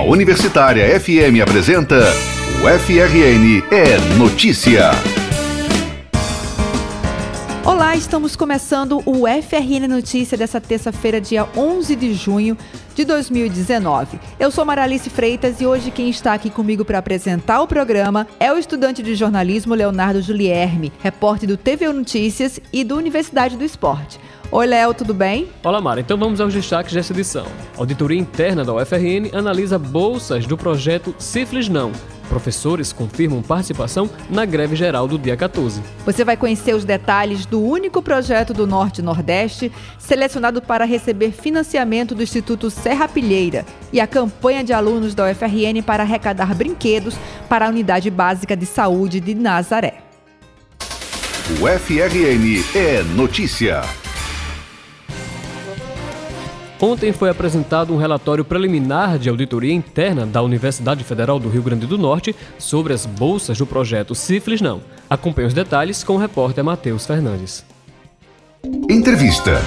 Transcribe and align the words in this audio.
A 0.00 0.02
Universitária 0.02 0.98
FM 0.98 1.42
apresenta 1.42 1.98
o 1.98 2.78
FRN 2.78 3.62
é 3.70 4.16
Notícia. 4.16 4.92
Olá, 7.62 7.94
estamos 7.94 8.34
começando 8.34 9.02
o 9.04 9.24
FRN 9.28 9.86
Notícia 9.86 10.38
dessa 10.38 10.58
terça-feira, 10.58 11.20
dia 11.20 11.46
11 11.54 11.94
de 11.96 12.14
junho 12.14 12.56
de 12.94 13.04
2019. 13.04 14.18
Eu 14.38 14.50
sou 14.50 14.64
Maralice 14.64 15.10
Freitas 15.10 15.60
e 15.60 15.66
hoje 15.66 15.90
quem 15.90 16.08
está 16.08 16.32
aqui 16.32 16.48
comigo 16.48 16.82
para 16.82 16.96
apresentar 16.96 17.60
o 17.60 17.66
programa 17.66 18.26
é 18.40 18.50
o 18.50 18.56
estudante 18.56 19.02
de 19.02 19.14
jornalismo 19.14 19.74
Leonardo 19.74 20.22
Julierme, 20.22 20.90
repórter 21.02 21.46
do 21.46 21.58
TV 21.58 21.92
Notícias 21.92 22.58
e 22.72 22.84
do 22.84 22.96
Universidade 22.96 23.54
do 23.54 23.64
Esporte. 23.64 24.18
Oi, 24.52 24.66
Léo, 24.66 24.92
tudo 24.92 25.14
bem? 25.14 25.48
Olá, 25.62 25.80
Mara. 25.80 26.00
Então 26.00 26.18
vamos 26.18 26.40
aos 26.40 26.52
destaques 26.52 26.92
dessa 26.92 27.12
edição. 27.12 27.46
A 27.76 27.78
auditoria 27.78 28.18
interna 28.18 28.64
da 28.64 28.74
UFRN 28.74 29.30
analisa 29.32 29.78
bolsas 29.78 30.44
do 30.44 30.58
projeto 30.58 31.14
Cifres 31.20 31.68
Não. 31.68 31.92
Professores 32.28 32.92
confirmam 32.92 33.42
participação 33.42 34.10
na 34.28 34.44
greve 34.44 34.74
geral 34.74 35.06
do 35.06 35.16
dia 35.16 35.36
14. 35.36 35.80
Você 36.04 36.24
vai 36.24 36.36
conhecer 36.36 36.74
os 36.74 36.84
detalhes 36.84 37.46
do 37.46 37.62
único 37.62 38.02
projeto 38.02 38.52
do 38.52 38.66
Norte 38.66 39.00
Nordeste 39.00 39.70
selecionado 40.00 40.60
para 40.60 40.84
receber 40.84 41.30
financiamento 41.30 42.12
do 42.12 42.22
Instituto 42.24 42.70
Serra 42.70 43.06
Pilheira 43.06 43.64
e 43.92 44.00
a 44.00 44.06
campanha 44.06 44.64
de 44.64 44.72
alunos 44.72 45.14
da 45.14 45.30
UFRN 45.30 45.80
para 45.86 46.02
arrecadar 46.02 46.56
brinquedos 46.56 47.14
para 47.48 47.66
a 47.66 47.68
Unidade 47.68 48.10
Básica 48.10 48.56
de 48.56 48.66
Saúde 48.66 49.20
de 49.20 49.32
Nazaré. 49.32 49.98
O 51.60 51.68
FRN 51.68 52.64
é 52.74 53.04
notícia. 53.14 53.82
Ontem 56.82 57.12
foi 57.12 57.28
apresentado 57.28 57.92
um 57.92 57.98
relatório 57.98 58.42
preliminar 58.42 59.18
de 59.18 59.28
auditoria 59.28 59.74
interna 59.74 60.24
da 60.24 60.40
Universidade 60.40 61.04
Federal 61.04 61.38
do 61.38 61.50
Rio 61.50 61.62
Grande 61.62 61.86
do 61.86 61.98
Norte 61.98 62.34
sobre 62.58 62.94
as 62.94 63.04
bolsas 63.04 63.58
do 63.58 63.66
projeto 63.66 64.14
Cifles 64.14 64.62
Não. 64.62 64.80
Acompanhe 65.08 65.46
os 65.46 65.52
detalhes 65.52 66.02
com 66.02 66.14
o 66.14 66.18
repórter 66.18 66.64
Matheus 66.64 67.04
Fernandes. 67.04 67.66
Entrevista. 68.88 69.60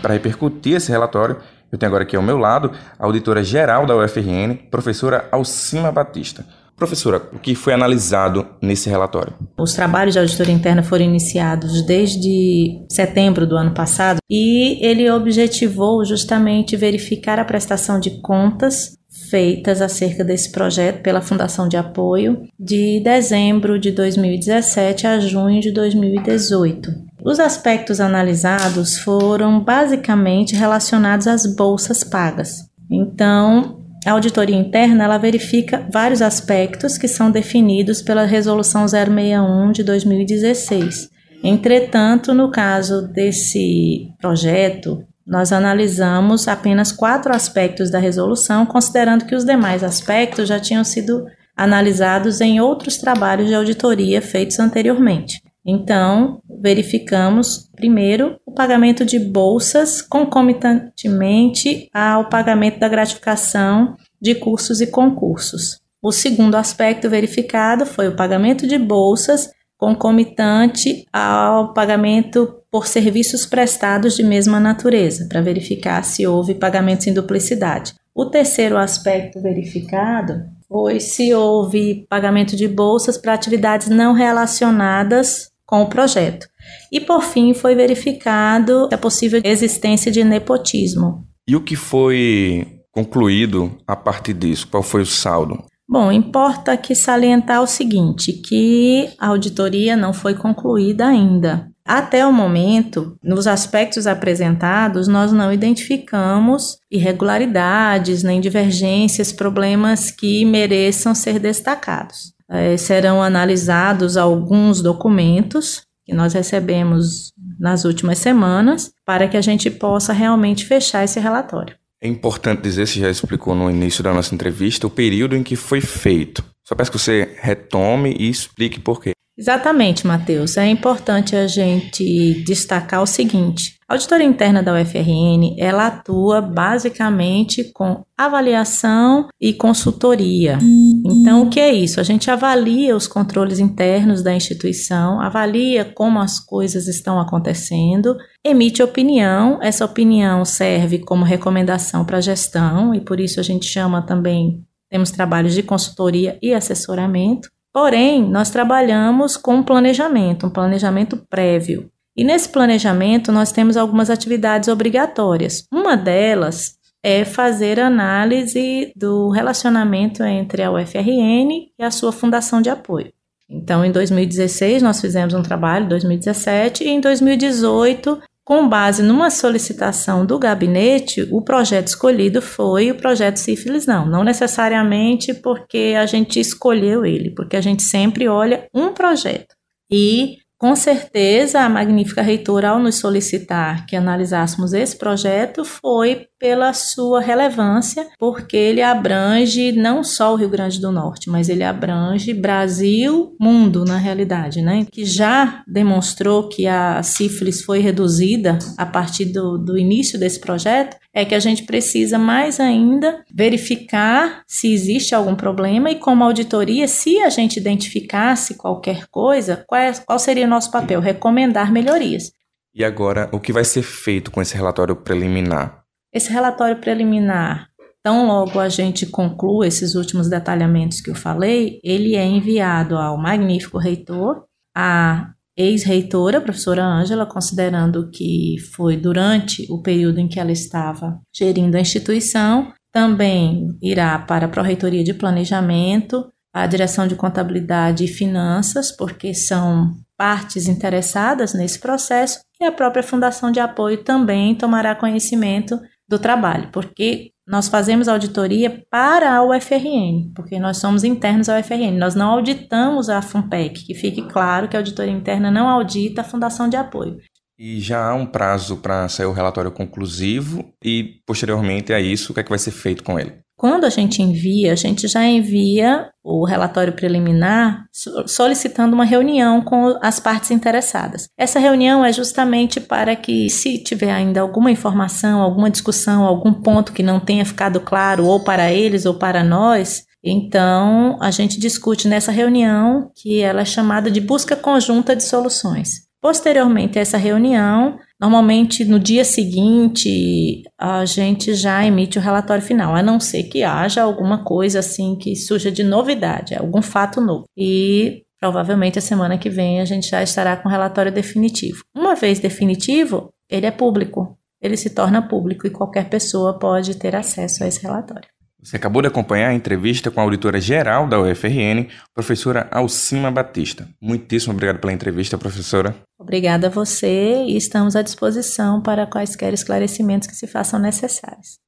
Para 0.00 0.14
repercutir 0.14 0.76
esse 0.76 0.92
relatório, 0.92 1.38
eu 1.72 1.76
tenho 1.76 1.90
agora 1.90 2.04
aqui 2.04 2.14
ao 2.14 2.22
meu 2.22 2.38
lado 2.38 2.70
a 2.96 3.04
auditora 3.04 3.42
geral 3.42 3.84
da 3.84 3.96
UFRN, 3.96 4.54
professora 4.70 5.28
Alcima 5.32 5.90
Batista. 5.90 6.46
Professora, 6.78 7.28
o 7.32 7.38
que 7.40 7.56
foi 7.56 7.74
analisado 7.74 8.46
nesse 8.62 8.88
relatório? 8.88 9.34
Os 9.58 9.74
trabalhos 9.74 10.14
de 10.14 10.20
auditoria 10.20 10.54
interna 10.54 10.82
foram 10.82 11.04
iniciados 11.04 11.82
desde 11.82 12.80
setembro 12.88 13.46
do 13.46 13.56
ano 13.56 13.74
passado 13.74 14.18
e 14.30 14.78
ele 14.80 15.10
objetivou 15.10 16.04
justamente 16.04 16.76
verificar 16.76 17.38
a 17.40 17.44
prestação 17.44 17.98
de 17.98 18.20
contas 18.20 18.96
feitas 19.28 19.82
acerca 19.82 20.24
desse 20.24 20.52
projeto 20.52 21.02
pela 21.02 21.20
Fundação 21.20 21.68
de 21.68 21.76
Apoio 21.76 22.42
de 22.58 23.00
dezembro 23.00 23.78
de 23.78 23.90
2017 23.90 25.06
a 25.06 25.18
junho 25.18 25.60
de 25.60 25.72
2018. 25.72 26.90
Os 27.24 27.40
aspectos 27.40 28.00
analisados 28.00 28.98
foram 28.98 29.60
basicamente 29.60 30.54
relacionados 30.54 31.26
às 31.26 31.44
bolsas 31.56 32.04
pagas. 32.04 32.68
Então, 32.90 33.80
a 34.06 34.12
auditoria 34.12 34.56
interna 34.56 35.04
ela 35.04 35.18
verifica 35.18 35.86
vários 35.90 36.22
aspectos 36.22 36.96
que 36.96 37.08
são 37.08 37.30
definidos 37.30 38.00
pela 38.00 38.24
Resolução 38.24 38.86
061 38.86 39.72
de 39.72 39.82
2016. 39.82 41.10
Entretanto, 41.42 42.34
no 42.34 42.50
caso 42.50 43.02
desse 43.08 44.08
projeto, 44.20 45.04
nós 45.26 45.52
analisamos 45.52 46.48
apenas 46.48 46.90
quatro 46.90 47.34
aspectos 47.34 47.90
da 47.90 47.98
resolução, 47.98 48.64
considerando 48.64 49.26
que 49.26 49.34
os 49.34 49.44
demais 49.44 49.84
aspectos 49.84 50.48
já 50.48 50.58
tinham 50.58 50.82
sido 50.82 51.26
analisados 51.56 52.40
em 52.40 52.60
outros 52.60 52.96
trabalhos 52.96 53.48
de 53.48 53.54
auditoria 53.54 54.22
feitos 54.22 54.58
anteriormente. 54.58 55.42
Então, 55.70 56.40
verificamos 56.62 57.68
primeiro 57.76 58.40
o 58.46 58.50
pagamento 58.50 59.04
de 59.04 59.18
bolsas 59.18 60.00
concomitantemente 60.00 61.90
ao 61.92 62.30
pagamento 62.30 62.78
da 62.78 62.88
gratificação 62.88 63.94
de 64.18 64.34
cursos 64.34 64.80
e 64.80 64.86
concursos. 64.86 65.78
O 66.00 66.10
segundo 66.10 66.54
aspecto 66.54 67.10
verificado 67.10 67.84
foi 67.84 68.08
o 68.08 68.16
pagamento 68.16 68.66
de 68.66 68.78
bolsas 68.78 69.50
concomitante 69.76 71.06
ao 71.12 71.74
pagamento 71.74 72.62
por 72.70 72.86
serviços 72.86 73.44
prestados 73.44 74.16
de 74.16 74.24
mesma 74.24 74.58
natureza, 74.58 75.26
para 75.28 75.42
verificar 75.42 76.02
se 76.02 76.26
houve 76.26 76.54
pagamentos 76.54 77.06
em 77.06 77.12
duplicidade. 77.12 77.94
O 78.14 78.24
terceiro 78.24 78.78
aspecto 78.78 79.38
verificado 79.42 80.46
foi 80.66 80.98
se 80.98 81.32
houve 81.34 82.06
pagamento 82.08 82.56
de 82.56 82.66
bolsas 82.66 83.18
para 83.18 83.34
atividades 83.34 83.88
não 83.88 84.14
relacionadas 84.14 85.50
com 85.68 85.82
o 85.82 85.86
projeto. 85.86 86.48
E 86.90 86.98
por 86.98 87.22
fim 87.22 87.52
foi 87.52 87.74
verificado 87.74 88.88
a 88.90 88.96
possível 88.96 89.42
existência 89.44 90.10
de 90.10 90.24
nepotismo. 90.24 91.26
E 91.46 91.54
o 91.54 91.60
que 91.60 91.76
foi 91.76 92.80
concluído 92.90 93.76
a 93.86 93.94
partir 93.94 94.32
disso? 94.32 94.66
Qual 94.66 94.82
foi 94.82 95.02
o 95.02 95.06
saldo? 95.06 95.62
Bom, 95.86 96.10
importa 96.10 96.72
aqui 96.72 96.94
salientar 96.94 97.62
o 97.62 97.66
seguinte, 97.66 98.32
que 98.32 99.10
a 99.18 99.28
auditoria 99.28 99.94
não 99.94 100.14
foi 100.14 100.34
concluída 100.34 101.06
ainda. 101.06 101.70
Até 101.84 102.26
o 102.26 102.32
momento, 102.32 103.16
nos 103.22 103.46
aspectos 103.46 104.06
apresentados, 104.06 105.06
nós 105.06 105.32
não 105.32 105.52
identificamos 105.52 106.78
irregularidades, 106.90 108.22
nem 108.22 108.40
divergências, 108.40 109.32
problemas 109.32 110.10
que 110.10 110.44
mereçam 110.44 111.14
ser 111.14 111.38
destacados. 111.38 112.37
É, 112.50 112.76
serão 112.76 113.22
analisados 113.22 114.16
alguns 114.16 114.80
documentos 114.80 115.82
que 116.04 116.14
nós 116.14 116.32
recebemos 116.32 117.32
nas 117.58 117.84
últimas 117.84 118.18
semanas 118.18 118.90
para 119.04 119.28
que 119.28 119.36
a 119.36 119.42
gente 119.42 119.70
possa 119.70 120.12
realmente 120.12 120.64
fechar 120.64 121.04
esse 121.04 121.20
relatório. 121.20 121.76
É 122.00 122.08
importante 122.08 122.62
dizer, 122.62 122.86
se 122.86 123.00
já 123.00 123.10
explicou 123.10 123.54
no 123.54 123.70
início 123.70 124.02
da 124.02 124.14
nossa 124.14 124.34
entrevista, 124.34 124.86
o 124.86 124.90
período 124.90 125.36
em 125.36 125.42
que 125.42 125.56
foi 125.56 125.80
feito. 125.80 126.44
Só 126.68 126.74
peço 126.74 126.92
que 126.92 126.98
você 126.98 127.34
retome 127.40 128.14
e 128.18 128.28
explique 128.28 128.78
por 128.78 129.00
quê. 129.00 129.12
Exatamente, 129.38 130.06
Matheus. 130.06 130.58
É 130.58 130.66
importante 130.66 131.34
a 131.34 131.46
gente 131.46 132.42
destacar 132.44 133.00
o 133.02 133.06
seguinte: 133.06 133.78
a 133.88 133.94
auditoria 133.94 134.26
interna 134.26 134.62
da 134.62 134.74
UFRN, 134.78 135.54
ela 135.56 135.86
atua 135.86 136.42
basicamente 136.42 137.72
com 137.72 138.04
avaliação 138.14 139.28
e 139.40 139.54
consultoria. 139.54 140.58
Então, 141.06 141.44
o 141.44 141.48
que 141.48 141.58
é 141.58 141.72
isso? 141.72 142.00
A 142.00 142.02
gente 142.02 142.30
avalia 142.30 142.94
os 142.94 143.06
controles 143.06 143.58
internos 143.58 144.22
da 144.22 144.34
instituição, 144.34 145.22
avalia 145.22 145.86
como 145.86 146.18
as 146.18 146.38
coisas 146.38 146.86
estão 146.86 147.18
acontecendo, 147.18 148.14
emite 148.44 148.82
opinião. 148.82 149.58
Essa 149.62 149.86
opinião 149.86 150.44
serve 150.44 150.98
como 150.98 151.24
recomendação 151.24 152.04
para 152.04 152.18
a 152.18 152.20
gestão 152.20 152.94
e 152.94 153.00
por 153.00 153.18
isso 153.20 153.40
a 153.40 153.42
gente 153.42 153.64
chama 153.64 154.02
também 154.02 154.67
temos 154.90 155.10
trabalhos 155.10 155.54
de 155.54 155.62
consultoria 155.62 156.38
e 156.42 156.54
assessoramento. 156.54 157.50
Porém, 157.72 158.22
nós 158.28 158.50
trabalhamos 158.50 159.36
com 159.36 159.56
um 159.56 159.62
planejamento, 159.62 160.46
um 160.46 160.50
planejamento 160.50 161.16
prévio. 161.28 161.90
E 162.16 162.24
nesse 162.24 162.48
planejamento 162.48 163.30
nós 163.30 163.52
temos 163.52 163.76
algumas 163.76 164.10
atividades 164.10 164.68
obrigatórias. 164.68 165.64
Uma 165.72 165.96
delas 165.96 166.76
é 167.02 167.24
fazer 167.24 167.78
análise 167.78 168.92
do 168.96 169.28
relacionamento 169.30 170.24
entre 170.24 170.62
a 170.62 170.72
UFRN 170.72 171.70
e 171.78 171.82
a 171.82 171.90
sua 171.90 172.10
fundação 172.10 172.60
de 172.60 172.70
apoio. 172.70 173.12
Então, 173.48 173.84
em 173.84 173.92
2016 173.92 174.82
nós 174.82 175.00
fizemos 175.00 175.32
um 175.32 175.42
trabalho, 175.42 175.88
2017 175.88 176.84
e 176.84 176.88
em 176.88 177.00
2018 177.00 178.20
com 178.48 178.66
base 178.66 179.02
numa 179.02 179.28
solicitação 179.28 180.24
do 180.24 180.38
gabinete, 180.38 181.28
o 181.30 181.42
projeto 181.42 181.88
escolhido 181.88 182.40
foi 182.40 182.90
o 182.90 182.94
projeto 182.94 183.36
Sífilis 183.36 183.84
Não. 183.84 184.06
Não 184.06 184.24
necessariamente 184.24 185.34
porque 185.34 185.94
a 185.94 186.06
gente 186.06 186.40
escolheu 186.40 187.04
ele, 187.04 187.34
porque 187.34 187.58
a 187.58 187.60
gente 187.60 187.82
sempre 187.82 188.26
olha 188.26 188.66
um 188.74 188.94
projeto. 188.94 189.54
E 189.92 190.38
com 190.58 190.74
certeza, 190.74 191.60
a 191.60 191.68
magnífica 191.68 192.20
reitora, 192.20 192.70
ao 192.70 192.80
nos 192.80 192.96
solicitar 192.96 193.86
que 193.86 193.94
analisássemos 193.94 194.72
esse 194.72 194.96
projeto, 194.96 195.64
foi 195.64 196.26
pela 196.38 196.72
sua 196.72 197.20
relevância, 197.20 198.06
porque 198.18 198.56
ele 198.56 198.82
abrange 198.82 199.72
não 199.72 200.02
só 200.02 200.32
o 200.32 200.36
Rio 200.36 200.48
Grande 200.48 200.80
do 200.80 200.90
Norte, 200.90 201.30
mas 201.30 201.48
ele 201.48 201.62
abrange 201.62 202.34
Brasil, 202.34 203.36
mundo, 203.40 203.84
na 203.84 203.96
realidade, 203.96 204.60
né? 204.60 204.86
Que 204.90 205.04
já 205.04 205.62
demonstrou 205.66 206.48
que 206.48 206.66
a 206.66 207.02
sífilis 207.02 207.62
foi 207.62 207.78
reduzida 207.78 208.58
a 208.76 208.86
partir 208.86 209.26
do, 209.26 209.58
do 209.58 209.78
início 209.78 210.18
desse 210.18 210.40
projeto, 210.40 210.96
é 211.18 211.24
que 211.24 211.34
a 211.34 211.40
gente 211.40 211.64
precisa 211.64 212.18
mais 212.18 212.60
ainda 212.60 213.24
verificar 213.32 214.42
se 214.46 214.72
existe 214.72 215.14
algum 215.14 215.34
problema 215.34 215.90
e 215.90 215.96
como 215.96 216.22
auditoria, 216.22 216.86
se 216.86 217.18
a 217.18 217.28
gente 217.28 217.58
identificasse 217.58 218.54
qualquer 218.54 219.06
coisa, 219.08 219.64
qual, 219.66 219.80
é, 219.80 219.92
qual 220.06 220.18
seria 220.18 220.46
o 220.46 220.50
nosso 220.50 220.70
papel? 220.70 221.00
Recomendar 221.00 221.72
melhorias. 221.72 222.30
E 222.74 222.84
agora, 222.84 223.28
o 223.32 223.40
que 223.40 223.52
vai 223.52 223.64
ser 223.64 223.82
feito 223.82 224.30
com 224.30 224.40
esse 224.40 224.54
relatório 224.54 224.94
preliminar? 224.94 225.82
Esse 226.12 226.30
relatório 226.30 226.80
preliminar 226.80 227.68
Tão 228.02 228.26
logo 228.26 228.60
a 228.60 228.68
gente 228.68 229.04
conclua 229.06 229.66
esses 229.66 229.94
últimos 229.94 230.30
detalhamentos 230.30 231.00
que 231.00 231.10
eu 231.10 231.14
falei, 231.14 231.80
ele 231.82 232.14
é 232.14 232.24
enviado 232.24 232.96
ao 232.96 233.18
magnífico 233.18 233.76
reitor, 233.76 234.44
à 234.74 235.30
ex-reitora, 235.58 236.40
professora 236.40 236.86
Ângela, 236.86 237.26
considerando 237.26 238.08
que 238.10 238.54
foi 238.76 238.96
durante 238.96 239.66
o 239.68 239.82
período 239.82 240.20
em 240.20 240.28
que 240.28 240.38
ela 240.38 240.52
estava 240.52 241.18
gerindo 241.34 241.76
a 241.76 241.80
instituição, 241.80 242.72
também 242.92 243.76
irá 243.82 244.16
para 244.20 244.46
a 244.46 244.48
Pró-Reitoria 244.48 245.02
de 245.02 245.12
Planejamento, 245.12 246.30
a 246.54 246.64
Direção 246.66 247.08
de 247.08 247.16
Contabilidade 247.16 248.04
e 248.04 248.08
Finanças, 248.08 248.96
porque 248.96 249.34
são 249.34 249.94
partes 250.16 250.68
interessadas 250.68 251.52
nesse 251.52 251.78
processo, 251.80 252.40
e 252.60 252.64
a 252.64 252.72
própria 252.72 253.02
Fundação 253.02 253.50
de 253.50 253.60
Apoio 253.60 254.02
também 254.02 254.54
tomará 254.54 254.94
conhecimento 254.94 255.78
do 256.08 256.18
trabalho, 256.18 256.70
porque 256.72 257.32
nós 257.48 257.66
fazemos 257.66 258.08
auditoria 258.08 258.84
para 258.90 259.34
a 259.34 259.42
UFRN, 259.42 260.32
porque 260.34 260.60
nós 260.60 260.76
somos 260.76 261.02
internos 261.02 261.48
à 261.48 261.58
UFRN, 261.58 261.98
nós 261.98 262.14
não 262.14 262.28
auditamos 262.28 263.08
a 263.08 263.22
FUNPEC, 263.22 263.86
que 263.86 263.94
fique 263.94 264.22
claro 264.28 264.68
que 264.68 264.76
a 264.76 264.80
auditoria 264.80 265.12
interna 265.12 265.50
não 265.50 265.66
audita 265.66 266.20
a 266.20 266.24
Fundação 266.24 266.68
de 266.68 266.76
Apoio. 266.76 267.16
E 267.58 267.80
já 267.80 268.10
há 268.10 268.14
um 268.14 268.26
prazo 268.26 268.76
para 268.76 269.08
sair 269.08 269.26
o 269.26 269.32
relatório 269.32 269.72
conclusivo 269.72 270.72
e, 270.84 271.20
posteriormente 271.26 271.92
a 271.92 271.98
isso, 271.98 272.30
o 272.30 272.34
que, 272.34 272.40
é 272.40 272.42
que 272.44 272.50
vai 272.50 272.58
ser 272.58 272.70
feito 272.70 273.02
com 273.02 273.18
ele? 273.18 273.40
Quando 273.58 273.84
a 273.84 273.90
gente 273.90 274.22
envia, 274.22 274.72
a 274.72 274.76
gente 274.76 275.08
já 275.08 275.24
envia 275.24 276.10
o 276.22 276.46
relatório 276.46 276.92
preliminar 276.92 277.86
solicitando 278.24 278.94
uma 278.94 279.04
reunião 279.04 279.60
com 279.62 279.98
as 280.00 280.20
partes 280.20 280.52
interessadas. 280.52 281.28
Essa 281.36 281.58
reunião 281.58 282.04
é 282.04 282.12
justamente 282.12 282.80
para 282.80 283.16
que, 283.16 283.50
se 283.50 283.82
tiver 283.82 284.12
ainda 284.12 284.40
alguma 284.40 284.70
informação, 284.70 285.42
alguma 285.42 285.68
discussão, 285.68 286.22
algum 286.22 286.52
ponto 286.52 286.92
que 286.92 287.02
não 287.02 287.18
tenha 287.18 287.44
ficado 287.44 287.80
claro, 287.80 288.26
ou 288.26 288.44
para 288.44 288.72
eles 288.72 289.04
ou 289.04 289.14
para 289.14 289.42
nós, 289.42 290.04
então 290.22 291.18
a 291.20 291.32
gente 291.32 291.58
discute 291.58 292.06
nessa 292.06 292.30
reunião, 292.30 293.10
que 293.16 293.40
ela 293.40 293.62
é 293.62 293.64
chamada 293.64 294.08
de 294.08 294.20
busca 294.20 294.54
conjunta 294.54 295.16
de 295.16 295.24
soluções. 295.24 296.06
Posteriormente 296.20 296.96
a 296.96 297.02
essa 297.02 297.16
reunião, 297.16 297.98
normalmente 298.20 298.84
no 298.84 298.98
dia 298.98 299.24
seguinte, 299.24 300.62
a 300.78 301.04
gente 301.04 301.54
já 301.54 301.84
emite 301.84 302.18
o 302.18 302.22
relatório 302.22 302.62
final, 302.62 302.94
a 302.94 303.02
não 303.02 303.20
ser 303.20 303.44
que 303.44 303.62
haja 303.62 304.02
alguma 304.02 304.44
coisa 304.44 304.80
assim 304.80 305.16
que 305.16 305.36
surja 305.36 305.70
de 305.70 305.84
novidade, 305.84 306.54
algum 306.54 306.82
fato 306.82 307.20
novo. 307.20 307.44
E 307.56 308.22
provavelmente 308.40 308.98
a 308.98 309.02
semana 309.02 309.38
que 309.38 309.50
vem 309.50 309.80
a 309.80 309.84
gente 309.84 310.08
já 310.08 310.22
estará 310.22 310.56
com 310.56 310.68
o 310.68 310.72
relatório 310.72 311.12
definitivo. 311.12 311.82
Uma 311.94 312.14
vez 312.14 312.38
definitivo, 312.38 313.30
ele 313.48 313.66
é 313.66 313.70
público, 313.70 314.36
ele 314.60 314.76
se 314.76 314.90
torna 314.90 315.26
público 315.26 315.66
e 315.66 315.70
qualquer 315.70 316.08
pessoa 316.08 316.58
pode 316.58 316.96
ter 316.96 317.14
acesso 317.14 317.62
a 317.62 317.66
esse 317.66 317.82
relatório. 317.82 318.28
Você 318.60 318.74
acabou 318.74 319.00
de 319.00 319.06
acompanhar 319.06 319.50
a 319.50 319.54
entrevista 319.54 320.10
com 320.10 320.18
a 320.18 320.24
auditora 320.24 320.60
geral 320.60 321.06
da 321.06 321.20
UFRN, 321.20 321.86
professora 322.12 322.66
Alcima 322.72 323.30
Batista. 323.30 323.88
Muitíssimo 324.02 324.52
obrigado 324.52 324.80
pela 324.80 324.92
entrevista, 324.92 325.38
professora. 325.38 325.94
Obrigada 326.18 326.66
a 326.66 326.70
você 326.70 327.44
e 327.46 327.56
estamos 327.56 327.94
à 327.94 328.02
disposição 328.02 328.82
para 328.82 329.06
quaisquer 329.06 329.54
esclarecimentos 329.54 330.26
que 330.26 330.34
se 330.34 330.48
façam 330.48 330.80
necessários. 330.80 331.58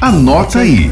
Anota 0.00 0.58
aí. 0.58 0.90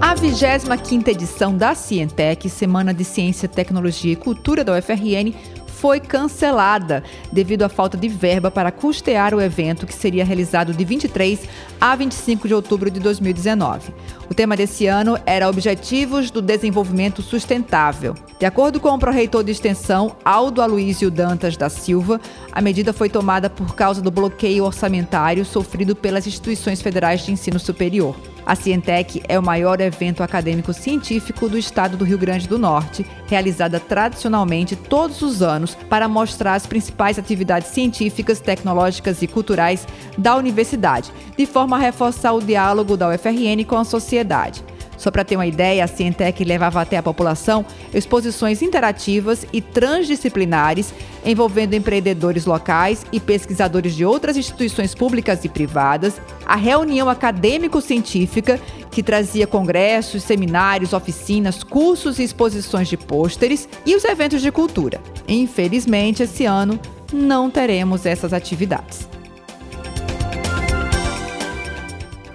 A 0.00 0.14
25ª 0.14 1.08
edição 1.08 1.54
da 1.54 1.74
Cientec, 1.74 2.48
Semana 2.48 2.94
de 2.94 3.04
Ciência, 3.04 3.46
Tecnologia 3.46 4.14
e 4.14 4.16
Cultura 4.16 4.64
da 4.64 4.76
UFRN, 4.76 5.34
foi 5.80 5.98
cancelada 5.98 7.02
devido 7.32 7.62
à 7.62 7.68
falta 7.68 7.96
de 7.96 8.06
verba 8.06 8.50
para 8.50 8.70
custear 8.70 9.34
o 9.34 9.40
evento 9.40 9.86
que 9.86 9.94
seria 9.94 10.26
realizado 10.26 10.74
de 10.74 10.84
23 10.84 11.40
a 11.80 11.96
25 11.96 12.46
de 12.46 12.52
outubro 12.52 12.90
de 12.90 13.00
2019. 13.00 13.94
O 14.28 14.34
tema 14.34 14.58
desse 14.58 14.86
ano 14.86 15.18
era 15.24 15.48
Objetivos 15.48 16.30
do 16.30 16.42
Desenvolvimento 16.42 17.22
Sustentável. 17.22 18.14
De 18.38 18.44
acordo 18.44 18.78
com 18.78 18.90
o 18.90 18.98
pró-reitor 18.98 19.42
de 19.42 19.52
extensão, 19.52 20.14
Aldo 20.22 20.60
Aloísio 20.60 21.10
Dantas 21.10 21.56
da 21.56 21.70
Silva, 21.70 22.20
a 22.52 22.60
medida 22.60 22.92
foi 22.92 23.08
tomada 23.08 23.48
por 23.48 23.74
causa 23.74 24.02
do 24.02 24.10
bloqueio 24.10 24.64
orçamentário 24.64 25.46
sofrido 25.46 25.96
pelas 25.96 26.26
instituições 26.26 26.82
federais 26.82 27.24
de 27.24 27.32
ensino 27.32 27.58
superior. 27.58 28.14
A 28.44 28.54
Cientec 28.54 29.22
é 29.28 29.38
o 29.38 29.42
maior 29.42 29.80
evento 29.80 30.22
acadêmico 30.22 30.72
científico 30.72 31.48
do 31.48 31.58
estado 31.58 31.96
do 31.96 32.04
Rio 32.04 32.18
Grande 32.18 32.48
do 32.48 32.58
Norte, 32.58 33.06
realizada 33.26 33.78
tradicionalmente 33.78 34.74
todos 34.74 35.22
os 35.22 35.42
anos 35.42 35.74
para 35.88 36.08
mostrar 36.08 36.54
as 36.54 36.66
principais 36.66 37.18
atividades 37.18 37.68
científicas, 37.68 38.40
tecnológicas 38.40 39.22
e 39.22 39.26
culturais 39.26 39.86
da 40.16 40.36
universidade, 40.36 41.12
de 41.36 41.46
forma 41.46 41.76
a 41.76 41.80
reforçar 41.80 42.32
o 42.32 42.42
diálogo 42.42 42.96
da 42.96 43.08
UFRN 43.08 43.64
com 43.66 43.76
a 43.76 43.84
sociedade. 43.84 44.64
Só 45.00 45.10
para 45.10 45.24
ter 45.24 45.34
uma 45.34 45.46
ideia, 45.46 45.82
a 45.82 45.86
Cientec 45.86 46.44
levava 46.44 46.78
até 46.78 46.98
a 46.98 47.02
população 47.02 47.64
exposições 47.94 48.60
interativas 48.60 49.46
e 49.50 49.62
transdisciplinares 49.62 50.92
envolvendo 51.24 51.72
empreendedores 51.72 52.44
locais 52.44 53.06
e 53.10 53.18
pesquisadores 53.18 53.94
de 53.94 54.04
outras 54.04 54.36
instituições 54.36 54.94
públicas 54.94 55.42
e 55.42 55.48
privadas, 55.48 56.20
a 56.44 56.54
reunião 56.54 57.08
acadêmico-científica, 57.08 58.60
que 58.90 59.02
trazia 59.02 59.46
congressos, 59.46 60.22
seminários, 60.22 60.92
oficinas, 60.92 61.62
cursos 61.62 62.18
e 62.18 62.22
exposições 62.22 62.86
de 62.86 62.98
pôsteres, 62.98 63.70
e 63.86 63.96
os 63.96 64.04
eventos 64.04 64.42
de 64.42 64.52
cultura. 64.52 65.00
Infelizmente, 65.26 66.24
esse 66.24 66.44
ano 66.44 66.78
não 67.10 67.48
teremos 67.48 68.04
essas 68.04 68.34
atividades. 68.34 69.08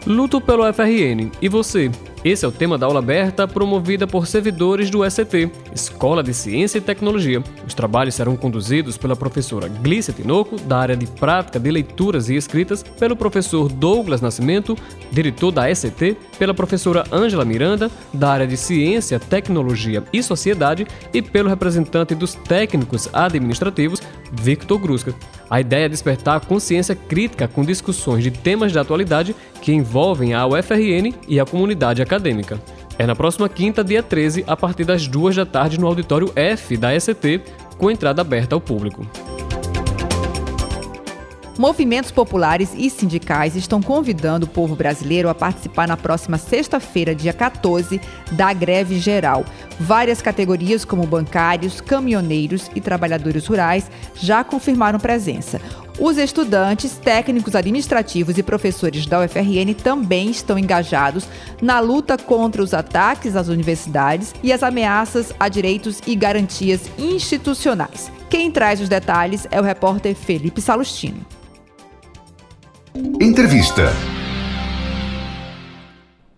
Luto 0.03 0.41
pelo 0.41 0.71
FRN. 0.73 1.29
E 1.39 1.47
você? 1.47 1.91
Esse 2.25 2.43
é 2.43 2.47
o 2.47 2.51
tema 2.51 2.75
da 2.75 2.87
aula 2.87 2.97
aberta 2.97 3.47
promovida 3.47 4.07
por 4.07 4.25
servidores 4.25 4.89
do 4.89 5.07
ST, 5.07 5.51
Escola 5.71 6.23
de 6.23 6.33
Ciência 6.33 6.79
e 6.79 6.81
Tecnologia. 6.81 7.43
Os 7.67 7.75
trabalhos 7.75 8.15
serão 8.15 8.35
conduzidos 8.35 8.97
pela 8.97 9.15
professora 9.15 9.67
Glícia 9.67 10.11
Tinoco, 10.11 10.59
da 10.61 10.79
área 10.79 10.97
de 10.97 11.05
prática 11.05 11.59
de 11.59 11.69
leituras 11.69 12.27
e 12.27 12.35
escritas, 12.35 12.81
pelo 12.81 13.15
professor 13.15 13.71
Douglas 13.71 14.21
Nascimento, 14.21 14.75
diretor 15.11 15.51
da 15.51 15.71
ST, 15.71 16.17
pela 16.39 16.51
professora 16.51 17.03
Ângela 17.11 17.45
Miranda, 17.45 17.91
da 18.11 18.31
área 18.31 18.47
de 18.47 18.57
Ciência, 18.57 19.19
Tecnologia 19.19 20.03
e 20.11 20.23
Sociedade, 20.23 20.87
e 21.13 21.21
pelo 21.21 21.47
representante 21.47 22.15
dos 22.15 22.33
técnicos 22.33 23.07
administrativos, 23.13 24.01
Victor 24.31 24.79
Grusca. 24.79 25.13
A 25.49 25.61
ideia 25.61 25.85
é 25.85 25.89
despertar 25.89 26.37
a 26.37 26.39
consciência 26.39 26.95
crítica 26.95 27.47
com 27.47 27.63
discussões 27.63 28.23
de 28.23 28.31
temas 28.31 28.71
de 28.71 28.79
atualidade 28.79 29.35
que 29.61 29.73
envolvem 29.73 30.33
a 30.33 30.45
UFRN 30.45 31.13
e 31.27 31.39
a 31.39 31.45
comunidade 31.45 32.01
acadêmica. 32.01 32.59
É 32.97 33.05
na 33.05 33.15
próxima 33.15 33.49
quinta, 33.49 33.83
dia 33.83 34.01
13, 34.01 34.43
a 34.47 34.55
partir 34.55 34.85
das 34.85 35.07
duas 35.07 35.35
da 35.35 35.45
tarde, 35.45 35.79
no 35.79 35.87
auditório 35.87 36.31
F 36.35 36.77
da 36.77 36.97
ST, 36.97 37.41
com 37.77 37.91
entrada 37.91 38.21
aberta 38.21 38.55
ao 38.55 38.61
público. 38.61 39.05
Movimentos 41.57 42.11
populares 42.11 42.73
e 42.75 42.89
sindicais 42.89 43.55
estão 43.55 43.81
convidando 43.81 44.45
o 44.45 44.49
povo 44.49 44.75
brasileiro 44.75 45.29
a 45.29 45.35
participar 45.35 45.87
na 45.87 45.95
próxima 45.95 46.37
sexta-feira, 46.37 47.15
dia 47.15 47.31
14, 47.31 48.01
da 48.31 48.51
greve 48.51 48.99
geral. 48.99 49.45
Várias 49.79 50.21
categorias, 50.21 50.83
como 50.83 51.07
bancários, 51.07 51.79
caminhoneiros 51.79 52.69
e 52.75 52.81
trabalhadores 52.81 53.47
rurais, 53.47 53.89
já 54.15 54.43
confirmaram 54.43 54.99
presença. 54.99 55.61
Os 55.97 56.17
estudantes, 56.17 56.97
técnicos 56.97 57.55
administrativos 57.55 58.37
e 58.37 58.43
professores 58.43 59.05
da 59.05 59.21
UFRN 59.21 59.73
também 59.81 60.29
estão 60.29 60.59
engajados 60.59 61.25
na 61.61 61.79
luta 61.79 62.17
contra 62.17 62.61
os 62.61 62.73
ataques 62.73 63.33
às 63.33 63.47
universidades 63.47 64.35
e 64.43 64.51
as 64.51 64.61
ameaças 64.61 65.33
a 65.39 65.47
direitos 65.47 66.01
e 66.05 66.17
garantias 66.17 66.81
institucionais. 66.97 68.11
Quem 68.29 68.51
traz 68.51 68.81
os 68.81 68.89
detalhes 68.89 69.47
é 69.49 69.61
o 69.61 69.63
repórter 69.63 70.13
Felipe 70.15 70.59
Salustino. 70.59 71.25
Entrevista. 72.95 73.91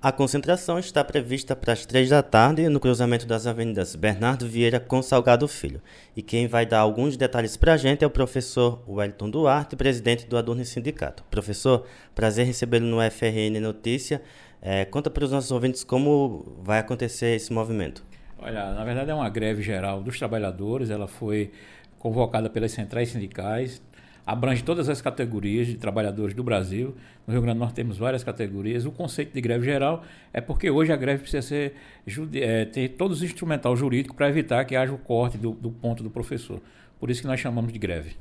A 0.02 0.12
concentração 0.12 0.80
está 0.80 1.04
prevista 1.04 1.56
para 1.56 1.74
as 1.74 1.86
três 1.86 2.10
da 2.10 2.24
tarde 2.24 2.68
no 2.68 2.80
cruzamento 2.80 3.28
das 3.28 3.46
avenidas 3.46 3.96
Bernardo 3.96 4.48
Vieira 4.48 4.80
com 4.80 5.04
Salgado 5.04 5.48
Filho. 5.48 5.80
E 6.16 6.24
quem 6.24 6.48
vai 6.48 6.66
dar 6.66 6.80
alguns 6.80 7.16
detalhes 7.16 7.56
para 7.56 7.74
a 7.74 7.78
gente 7.78 8.04
é 8.04 8.08
o 8.08 8.10
professor 8.10 8.84
Wellington 8.88 9.30
Duarte, 9.30 9.76
presidente 9.76 10.26
do 10.26 10.36
Adurne 10.36 10.66
Sindicato. 10.66 11.24
Professor, 11.30 11.86
prazer 12.16 12.48
recebê-lo 12.48 12.88
no 12.88 12.98
FRN 13.12 13.60
Notícia. 13.62 14.20
É, 14.60 14.84
conta 14.84 15.12
para 15.12 15.26
os 15.26 15.32
nossos 15.32 15.52
ouvintes 15.52 15.84
como 15.84 16.58
vai 16.64 16.80
acontecer 16.80 17.36
esse 17.36 17.54
movimento. 17.54 18.04
Olha, 18.40 18.74
na 18.74 18.84
verdade 18.84 19.12
é 19.12 19.14
uma 19.14 19.30
greve 19.30 19.62
geral 19.62 20.02
dos 20.02 20.18
trabalhadores, 20.18 20.90
ela 20.90 21.08
foi 21.08 21.52
convocada 22.00 22.50
pelas 22.50 22.72
centrais 22.72 23.10
sindicais, 23.10 23.80
abrange 24.28 24.62
todas 24.62 24.90
as 24.90 25.02
categorias 25.02 25.68
de 25.68 25.76
trabalhadores 25.76 26.36
do 26.36 26.44
Brasil. 26.44 26.94
No 27.26 27.32
Rio 27.32 27.42
Grande 27.42 27.58
do 27.58 27.62
Norte 27.62 27.76
temos 27.76 27.98
várias 27.98 28.26
categorias. 28.26 28.86
O 28.86 28.92
conceito 28.92 29.34
de 29.34 29.40
greve 29.40 29.66
geral 29.66 30.04
é 30.34 30.42
porque 30.42 30.70
hoje 30.70 30.92
a 30.92 30.98
greve 30.98 31.22
precisa 31.22 31.42
ser 31.42 31.76
é, 32.36 32.66
ter 32.66 32.90
todos 32.90 33.20
os 33.20 33.24
instrumental 33.24 33.74
jurídico 33.78 34.14
para 34.14 34.28
evitar 34.28 34.66
que 34.66 34.76
haja 34.76 34.92
o 34.94 34.98
corte 34.98 35.38
do, 35.38 35.52
do 35.52 35.72
ponto 35.72 36.04
do 36.04 36.10
professor. 36.10 36.62
Por 37.00 37.10
isso 37.10 37.22
que 37.22 37.28
nós 37.28 37.40
chamamos 37.40 37.72
de 37.72 37.80
greve. 37.80 38.18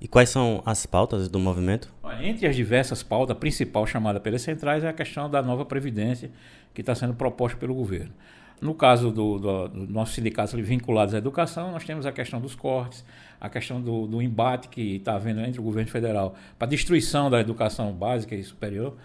E 0.00 0.08
quais 0.08 0.30
são 0.30 0.62
as 0.64 0.86
pautas 0.86 1.28
do 1.28 1.38
movimento? 1.38 1.92
Entre 2.22 2.46
as 2.46 2.56
diversas 2.56 3.02
pautas, 3.02 3.36
a 3.36 3.38
principal 3.38 3.86
chamada 3.86 4.18
pelas 4.18 4.40
centrais 4.40 4.82
é 4.82 4.88
a 4.88 4.92
questão 4.94 5.28
da 5.28 5.42
nova 5.42 5.64
Previdência 5.66 6.30
que 6.72 6.80
está 6.80 6.94
sendo 6.94 7.12
proposta 7.12 7.58
pelo 7.58 7.74
governo. 7.74 8.12
No 8.62 8.74
caso 8.74 9.10
do, 9.10 9.40
do, 9.40 9.68
do 9.68 9.92
nossos 9.92 10.14
sindicatos 10.14 10.54
vinculados 10.54 11.12
à 11.14 11.18
educação, 11.18 11.72
nós 11.72 11.84
temos 11.84 12.06
a 12.06 12.12
questão 12.12 12.40
dos 12.40 12.54
cortes, 12.54 13.04
a 13.40 13.48
questão 13.48 13.80
do, 13.80 14.06
do 14.06 14.22
embate 14.22 14.68
que 14.68 14.96
está 14.96 15.16
havendo 15.16 15.40
entre 15.40 15.58
o 15.58 15.64
governo 15.64 15.90
federal 15.90 16.36
para 16.56 16.68
a 16.68 16.70
destruição 16.70 17.28
da 17.28 17.40
educação 17.40 17.92
básica 17.92 18.36
e 18.36 18.44
superior. 18.44 18.96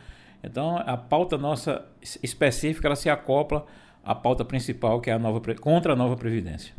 Então, 0.43 0.77
a 0.77 0.95
pauta 0.95 1.39
nossa 1.39 1.83
específica 2.21 2.87
ela 2.87 2.95
se 2.95 3.09
acopla 3.09 3.65
à 4.05 4.13
pauta 4.13 4.45
principal, 4.45 5.01
que 5.01 5.09
é 5.09 5.13
a 5.13 5.17
nova 5.17 5.41
contra 5.55 5.93
a 5.93 5.95
nova 5.95 6.15
previdência. 6.15 6.75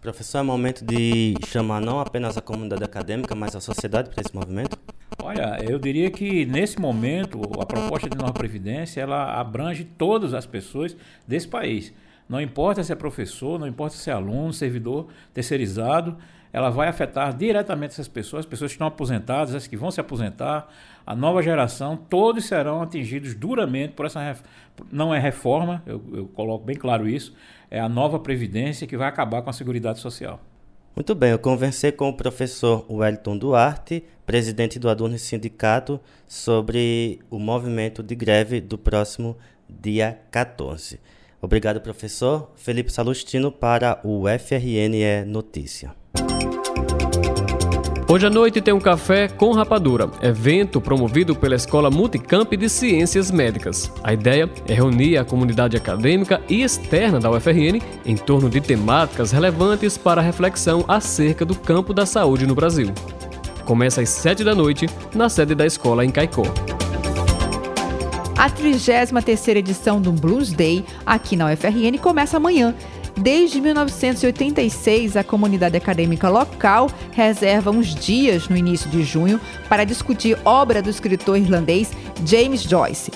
Professor, 0.00 0.38
é 0.38 0.42
momento 0.42 0.84
de 0.84 1.34
chamar 1.46 1.80
não 1.80 2.00
apenas 2.00 2.36
a 2.36 2.40
comunidade 2.40 2.82
acadêmica, 2.82 3.36
mas 3.36 3.54
a 3.54 3.60
sociedade 3.60 4.10
para 4.10 4.22
esse 4.22 4.34
movimento? 4.34 4.76
Olha, 5.22 5.58
eu 5.62 5.78
diria 5.78 6.10
que 6.10 6.46
nesse 6.46 6.80
momento 6.80 7.40
a 7.60 7.66
proposta 7.66 8.08
de 8.08 8.16
nova 8.16 8.32
previdência 8.32 9.00
ela 9.00 9.38
abrange 9.38 9.84
todas 9.84 10.34
as 10.34 10.46
pessoas 10.46 10.96
desse 11.26 11.48
país. 11.48 11.92
Não 12.28 12.40
importa 12.40 12.82
se 12.82 12.92
é 12.92 12.94
professor, 12.94 13.58
não 13.58 13.66
importa 13.66 13.96
se 13.96 14.08
é 14.08 14.12
aluno, 14.12 14.52
servidor, 14.52 15.08
terceirizado, 15.34 16.16
ela 16.52 16.70
vai 16.70 16.88
afetar 16.88 17.34
diretamente 17.34 17.92
essas 17.92 18.08
pessoas, 18.08 18.40
as 18.40 18.46
pessoas 18.48 18.70
que 18.70 18.74
estão 18.74 18.86
aposentadas, 18.86 19.54
as 19.54 19.66
que 19.66 19.76
vão 19.76 19.90
se 19.90 20.00
aposentar, 20.00 20.68
a 21.06 21.16
nova 21.16 21.42
geração, 21.42 21.96
todos 21.96 22.44
serão 22.44 22.82
atingidos 22.82 23.34
duramente 23.34 23.94
por 23.94 24.06
essa 24.06 24.36
não 24.90 25.14
é 25.14 25.18
reforma, 25.18 25.82
eu, 25.86 26.02
eu 26.12 26.26
coloco 26.28 26.64
bem 26.64 26.76
claro 26.76 27.08
isso, 27.08 27.34
é 27.70 27.80
a 27.80 27.88
nova 27.88 28.18
previdência 28.18 28.86
que 28.86 28.96
vai 28.96 29.08
acabar 29.08 29.42
com 29.42 29.50
a 29.50 29.52
seguridade 29.52 29.98
social. 29.98 30.40
Muito 30.94 31.14
bem, 31.14 31.30
eu 31.30 31.38
conversei 31.38 31.90
com 31.90 32.10
o 32.10 32.16
professor 32.16 32.84
Wellington 32.90 33.38
Duarte, 33.38 34.04
presidente 34.26 34.78
do 34.78 34.90
Adorno 34.90 35.18
Sindicato, 35.18 35.98
sobre 36.28 37.18
o 37.30 37.38
movimento 37.38 38.02
de 38.02 38.14
greve 38.14 38.60
do 38.60 38.76
próximo 38.76 39.34
dia 39.66 40.20
14. 40.30 41.00
Obrigado, 41.40 41.80
professor. 41.80 42.52
Felipe 42.56 42.92
Salustino 42.92 43.50
para 43.50 44.00
o 44.04 44.24
FRNE 44.38 45.24
Notícia. 45.26 46.01
Hoje 48.12 48.26
à 48.26 48.28
noite 48.28 48.60
tem 48.60 48.74
um 48.74 48.78
café 48.78 49.26
com 49.26 49.52
rapadura, 49.52 50.10
evento 50.20 50.82
promovido 50.82 51.34
pela 51.34 51.54
Escola 51.54 51.90
Multicamp 51.90 52.52
de 52.52 52.68
Ciências 52.68 53.30
Médicas. 53.30 53.90
A 54.04 54.12
ideia 54.12 54.50
é 54.68 54.74
reunir 54.74 55.16
a 55.16 55.24
comunidade 55.24 55.78
acadêmica 55.78 56.42
e 56.46 56.62
externa 56.62 57.18
da 57.18 57.30
UFRN 57.30 57.80
em 58.04 58.14
torno 58.14 58.50
de 58.50 58.60
temáticas 58.60 59.32
relevantes 59.32 59.96
para 59.96 60.20
a 60.20 60.24
reflexão 60.24 60.84
acerca 60.86 61.42
do 61.46 61.54
campo 61.54 61.94
da 61.94 62.04
saúde 62.04 62.46
no 62.46 62.54
Brasil. 62.54 62.92
Começa 63.64 64.02
às 64.02 64.10
7 64.10 64.44
da 64.44 64.54
noite 64.54 64.86
na 65.14 65.30
sede 65.30 65.54
da 65.54 65.64
escola 65.64 66.04
em 66.04 66.10
Caicó. 66.10 66.42
A 68.36 68.50
33ª 68.50 69.56
edição 69.56 70.02
do 70.02 70.12
Blues 70.12 70.52
Day 70.52 70.84
aqui 71.06 71.34
na 71.34 71.50
UFRN 71.50 71.96
começa 71.98 72.36
amanhã 72.36 72.74
Desde 73.16 73.60
1986, 73.60 75.16
a 75.16 75.22
comunidade 75.22 75.76
acadêmica 75.76 76.28
local 76.28 76.90
reserva 77.12 77.70
uns 77.70 77.94
dias 77.94 78.48
no 78.48 78.56
início 78.56 78.88
de 78.88 79.02
junho 79.02 79.40
para 79.68 79.84
discutir 79.84 80.38
obra 80.44 80.80
do 80.80 80.90
escritor 80.90 81.36
irlandês 81.36 81.92
James 82.24 82.62
Joyce. 82.62 83.12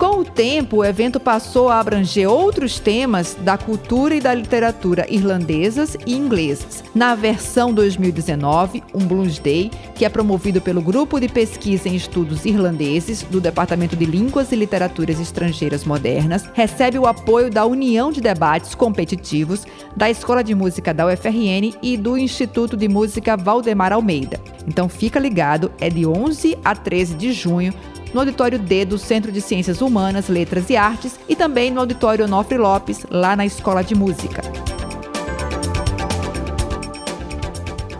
Com 0.00 0.20
o 0.20 0.24
tempo, 0.24 0.78
o 0.78 0.84
evento 0.84 1.20
passou 1.20 1.68
a 1.68 1.78
abranger 1.78 2.26
outros 2.26 2.80
temas 2.80 3.36
da 3.38 3.58
cultura 3.58 4.14
e 4.14 4.20
da 4.20 4.32
literatura 4.32 5.04
irlandesas 5.10 5.94
e 6.06 6.14
inglesas. 6.14 6.82
Na 6.94 7.14
versão 7.14 7.70
2019, 7.74 8.82
um 8.94 9.06
Blues 9.06 9.38
Day, 9.38 9.70
que 9.94 10.06
é 10.06 10.08
promovido 10.08 10.58
pelo 10.58 10.80
Grupo 10.80 11.20
de 11.20 11.28
Pesquisa 11.28 11.86
em 11.86 11.96
Estudos 11.96 12.46
Irlandeses 12.46 13.24
do 13.24 13.42
Departamento 13.42 13.94
de 13.94 14.06
Línguas 14.06 14.50
e 14.52 14.56
Literaturas 14.56 15.20
Estrangeiras 15.20 15.84
Modernas, 15.84 16.48
recebe 16.54 16.98
o 16.98 17.06
apoio 17.06 17.50
da 17.50 17.66
União 17.66 18.10
de 18.10 18.22
Debates 18.22 18.74
Competitivos, 18.74 19.66
da 19.94 20.08
Escola 20.08 20.42
de 20.42 20.54
Música 20.54 20.94
da 20.94 21.08
UFRN 21.08 21.74
e 21.82 21.98
do 21.98 22.16
Instituto 22.16 22.74
de 22.74 22.88
Música 22.88 23.36
Valdemar 23.36 23.92
Almeida. 23.92 24.40
Então 24.66 24.88
fica 24.88 25.20
ligado, 25.20 25.70
é 25.78 25.90
de 25.90 26.06
11 26.06 26.56
a 26.64 26.74
13 26.74 27.16
de 27.16 27.34
junho 27.34 27.74
no 28.12 28.20
auditório 28.20 28.58
D 28.58 28.84
do 28.84 28.98
Centro 28.98 29.30
de 29.30 29.40
Ciências 29.40 29.80
Humanas, 29.80 30.28
Letras 30.28 30.68
e 30.70 30.76
Artes 30.76 31.18
e 31.28 31.36
também 31.36 31.70
no 31.70 31.80
auditório 31.80 32.24
Onofre 32.24 32.58
Lopes, 32.58 33.06
lá 33.10 33.36
na 33.36 33.46
Escola 33.46 33.82
de 33.82 33.94
Música. 33.94 34.42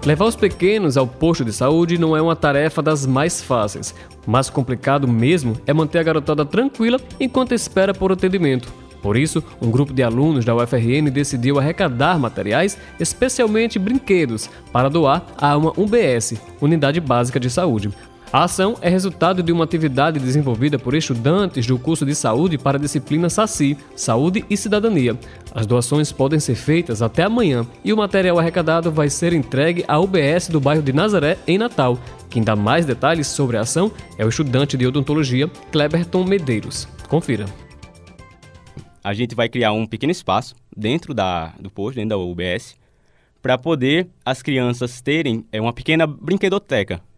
Levar 0.05 0.25
os 0.25 0.37
pequenos 0.37 0.97
ao 0.97 1.07
posto 1.07 1.45
de 1.45 1.53
saúde 1.53 1.99
não 1.99 2.17
é 2.17 2.23
uma 2.23 2.35
tarefa 2.35 2.81
das 2.81 3.05
mais 3.05 3.43
fáceis. 3.43 3.95
Mais 4.27 4.49
complicado 4.49 5.07
mesmo 5.07 5.57
é 5.67 5.75
manter 5.75 5.99
a 5.99 6.03
garotada 6.03 6.45
tranquila 6.45 6.99
enquanto 7.19 7.53
espera 7.53 7.93
por 7.93 8.11
atendimento. 8.11 8.73
Por 9.03 9.17
isso, 9.17 9.43
um 9.61 9.71
grupo 9.71 9.93
de 9.93 10.03
alunos 10.03 10.45
da 10.45 10.55
UFRN 10.55 11.11
decidiu 11.11 11.59
arrecadar 11.59 12.19
materiais, 12.19 12.77
especialmente 12.99 13.79
brinquedos, 13.79 14.51
para 14.73 14.91
doar 14.91 15.25
a 15.39 15.57
uma 15.57 15.73
UBS, 15.77 16.35
Unidade 16.61 17.01
Básica 17.01 17.41
de 17.41 17.49
Saúde. 17.49 17.91
A 18.33 18.45
ação 18.45 18.77
é 18.81 18.89
resultado 18.89 19.43
de 19.43 19.51
uma 19.51 19.65
atividade 19.65 20.21
desenvolvida 20.21 20.79
por 20.79 20.95
estudantes 20.95 21.67
do 21.67 21.77
curso 21.77 22.07
de 22.07 22.15
saúde 22.15 22.57
para 22.57 22.79
a 22.79 22.81
disciplina 22.81 23.29
SACI, 23.29 23.77
Saúde 23.97 24.45
e 24.49 24.57
Cidadania. 24.57 25.19
As 25.53 25.67
doações 25.67 26.13
podem 26.13 26.39
ser 26.39 26.55
feitas 26.55 27.03
até 27.03 27.25
amanhã 27.25 27.67
e 27.85 27.93
o 27.93 27.97
material 27.97 28.39
arrecadado 28.39 28.93
vai 28.93 29.11
ser 29.11 29.33
entregue 29.33 29.85
à 29.89 29.99
UBS 29.99 30.47
do 30.47 30.61
bairro 30.61 30.81
de 30.81 30.93
Nazaré, 30.93 31.39
em 31.45 31.59
Natal. 31.59 31.99
Quem 32.29 32.41
dá 32.41 32.55
mais 32.55 32.87
detalhes 32.87 33.27
sobre 33.27 33.57
a 33.57 33.63
ação 33.63 33.91
é 34.17 34.25
o 34.25 34.29
estudante 34.29 34.77
de 34.77 34.87
odontologia 34.87 35.49
Kleberton 35.73 36.23
Medeiros. 36.23 36.87
Confira. 37.09 37.47
A 39.03 39.13
gente 39.13 39.35
vai 39.35 39.49
criar 39.49 39.73
um 39.73 39.89
pequeno 39.89 40.13
espaço 40.13 40.55
dentro 40.77 41.13
da, 41.13 41.49
do 41.59 41.69
posto, 41.69 41.97
dentro 41.97 42.11
da 42.11 42.19
UBS, 42.19 42.77
para 43.43 43.59
poder 43.59 44.09
as 44.25 44.41
crianças 44.41 45.01
terem 45.01 45.45
é, 45.51 45.61
uma 45.61 45.73
pequena 45.73 46.07
brinquedoteca 46.07 47.10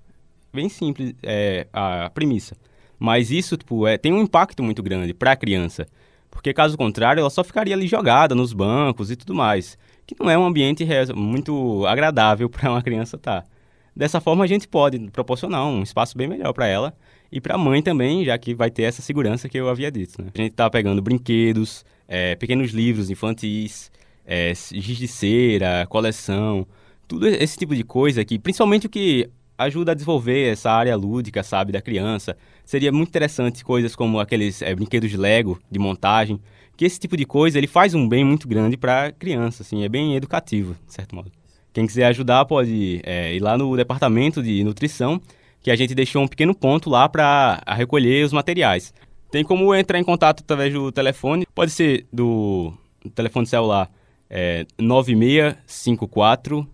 bem 0.53 0.69
simples 0.69 1.15
é, 1.23 1.67
a 1.73 2.11
premissa. 2.11 2.57
Mas 2.99 3.31
isso 3.31 3.57
tipo, 3.57 3.87
é, 3.87 3.99
tem 3.99 4.13
um 4.13 4.21
impacto 4.21 4.63
muito 4.63 4.83
grande 4.83 5.13
para 5.13 5.33
a 5.33 5.37
criança. 5.37 5.87
Porque, 6.31 6.55
caso 6.55 6.79
contrário, 6.79 7.21
ela 7.21 7.31
só 7.31 7.45
ficaria 7.45 7.75
ali 7.75 7.87
jogada 7.87 8.35
nos 8.35 8.53
bancos 8.53 9.11
e 9.11 9.17
tudo 9.17 9.35
mais. 9.35 9.77
Que 10.07 10.17
não 10.19 10.31
é 10.31 10.39
um 10.39 10.45
ambiente 10.45 10.85
muito 11.15 11.85
agradável 11.87 12.49
para 12.51 12.71
uma 12.71 12.83
criança 12.83 13.17
estar. 13.17 13.43
Tá. 13.43 13.47
Dessa 13.95 14.21
forma, 14.21 14.43
a 14.45 14.47
gente 14.47 14.67
pode 14.67 14.99
proporcionar 15.11 15.67
um 15.67 15.83
espaço 15.83 16.17
bem 16.17 16.27
melhor 16.27 16.53
para 16.55 16.67
ela 16.67 16.95
e 17.31 17.41
para 17.41 17.55
a 17.55 17.59
mãe 17.59 17.83
também, 17.83 18.25
já 18.25 18.39
que 18.39 18.55
vai 18.55 18.71
ter 18.71 18.85
essa 18.85 19.03
segurança 19.03 19.49
que 19.49 19.59
eu 19.59 19.69
havia 19.69 19.91
dito. 19.91 20.23
Né? 20.23 20.29
A 20.35 20.39
gente 20.39 20.53
está 20.53 20.71
pegando 20.71 21.03
brinquedos, 21.03 21.85
é, 22.09 22.35
pequenos 22.35 22.71
livros 22.71 23.11
infantis, 23.11 23.91
é, 24.25 24.53
giz 24.55 24.97
de 24.97 25.09
cera, 25.09 25.87
coleção, 25.89 26.67
tudo 27.07 27.27
esse 27.27 27.59
tipo 27.59 27.75
de 27.75 27.85
coisa 27.85 28.25
que, 28.25 28.39
principalmente 28.39 28.87
o 28.87 28.91
que 28.91 29.29
ajuda 29.63 29.93
a 29.93 29.95
desenvolver 29.95 30.53
essa 30.53 30.71
área 30.71 30.97
lúdica, 30.97 31.43
sabe, 31.43 31.73
da 31.73 31.81
criança. 31.81 32.37
Seria 32.65 32.93
muito 32.93 33.09
interessante 33.09 33.65
coisas 33.65 33.97
como 33.97 34.21
aqueles 34.21 34.63
é, 34.63 34.75
brinquedos 34.75 35.11
de 35.11 35.17
Lego, 35.17 35.61
de 35.71 35.79
montagem, 35.79 36.41
que 36.77 36.85
esse 36.85 36.99
tipo 36.99 37.17
de 37.17 37.25
coisa 37.25 37.59
ele 37.59 37.67
faz 37.67 37.95
um 37.95 38.09
bem 38.09 38.25
muito 38.25 38.49
grande 38.49 38.77
para 38.77 39.07
a 39.07 39.13
criança, 39.13 39.63
assim, 39.63 39.85
é 39.85 39.89
bem 39.89 40.15
educativo, 40.17 40.77
de 40.87 40.93
certo 40.93 41.15
modo. 41.15 41.31
Quem 41.73 41.87
quiser 41.87 42.05
ajudar 42.07 42.45
pode 42.45 43.01
é, 43.03 43.35
ir 43.35 43.41
lá 43.41 43.57
no 43.57 43.77
departamento 43.77 44.43
de 44.43 44.63
nutrição, 44.63 45.21
que 45.63 45.71
a 45.71 45.77
gente 45.77 45.95
deixou 45.95 46.23
um 46.23 46.29
pequeno 46.29 46.55
ponto 46.55 46.91
lá 46.91 47.09
para 47.09 47.63
recolher 47.69 48.25
os 48.25 48.33
materiais. 48.33 48.93
Tem 49.31 49.43
como 49.43 49.75
entrar 49.75 49.99
em 49.99 50.05
contato 50.05 50.41
através 50.41 50.73
do 50.75 50.93
telefone, 50.93 51.47
pode 51.55 51.71
ser 51.71 52.07
do 52.13 52.75
telefone 53.15 53.47
celular 53.47 53.91
é, 54.29 54.67
9654 54.79 56.69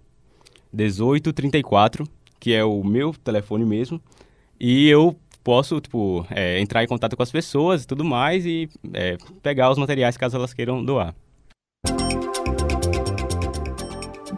1834 0.73 2.09
que 2.39 2.55
é 2.55 2.65
o 2.65 2.85
meu 2.85 3.13
telefone 3.13 3.65
mesmo, 3.65 4.01
e 4.61 4.89
eu 4.89 5.17
posso, 5.43 5.81
tipo, 5.81 6.27
é, 6.31 6.61
entrar 6.61 6.85
em 6.85 6.87
contato 6.87 7.17
com 7.17 7.23
as 7.23 7.31
pessoas 7.31 7.85
e 7.85 7.87
tudo 7.87 8.05
mais 8.05 8.45
e 8.45 8.69
é, 8.93 9.17
pegar 9.43 9.71
os 9.71 9.79
materiais 9.79 10.17
caso 10.17 10.37
elas 10.37 10.53
queiram 10.53 10.85
doar. 10.85 11.15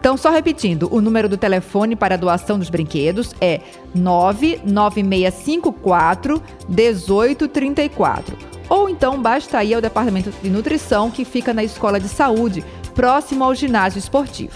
Então, 0.01 0.17
só 0.17 0.31
repetindo, 0.31 0.89
o 0.91 1.01
número 1.01 1.29
do 1.29 1.37
telefone 1.37 1.95
para 1.95 2.15
a 2.15 2.19
doação 2.19 2.59
dos 2.59 2.71
brinquedos 2.71 3.35
é 3.39 3.61
99654 3.95 6.43
1834. 6.69 8.37
Ou 8.71 8.89
então 8.89 9.21
basta 9.21 9.63
ir 9.63 9.75
ao 9.75 9.83
departamento 9.83 10.33
de 10.43 10.49
nutrição 10.49 11.11
que 11.11 11.23
fica 11.25 11.53
na 11.53 11.63
escola 11.63 12.01
de 12.01 12.09
saúde, 12.09 12.65
próximo 12.95 13.45
ao 13.45 13.55
ginásio 13.55 13.99
esportivo. 13.99 14.55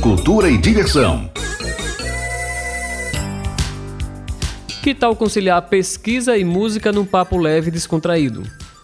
Cultura 0.00 0.48
e 0.48 0.56
diversão. 0.56 1.28
Que 4.84 4.94
tal 4.94 5.16
conciliar 5.16 5.62
pesquisa 5.62 6.36
e 6.36 6.44
música 6.44 6.92
num 6.92 7.06
papo 7.06 7.38
leve 7.38 7.68
e 7.68 7.70
descontraído? 7.70 8.42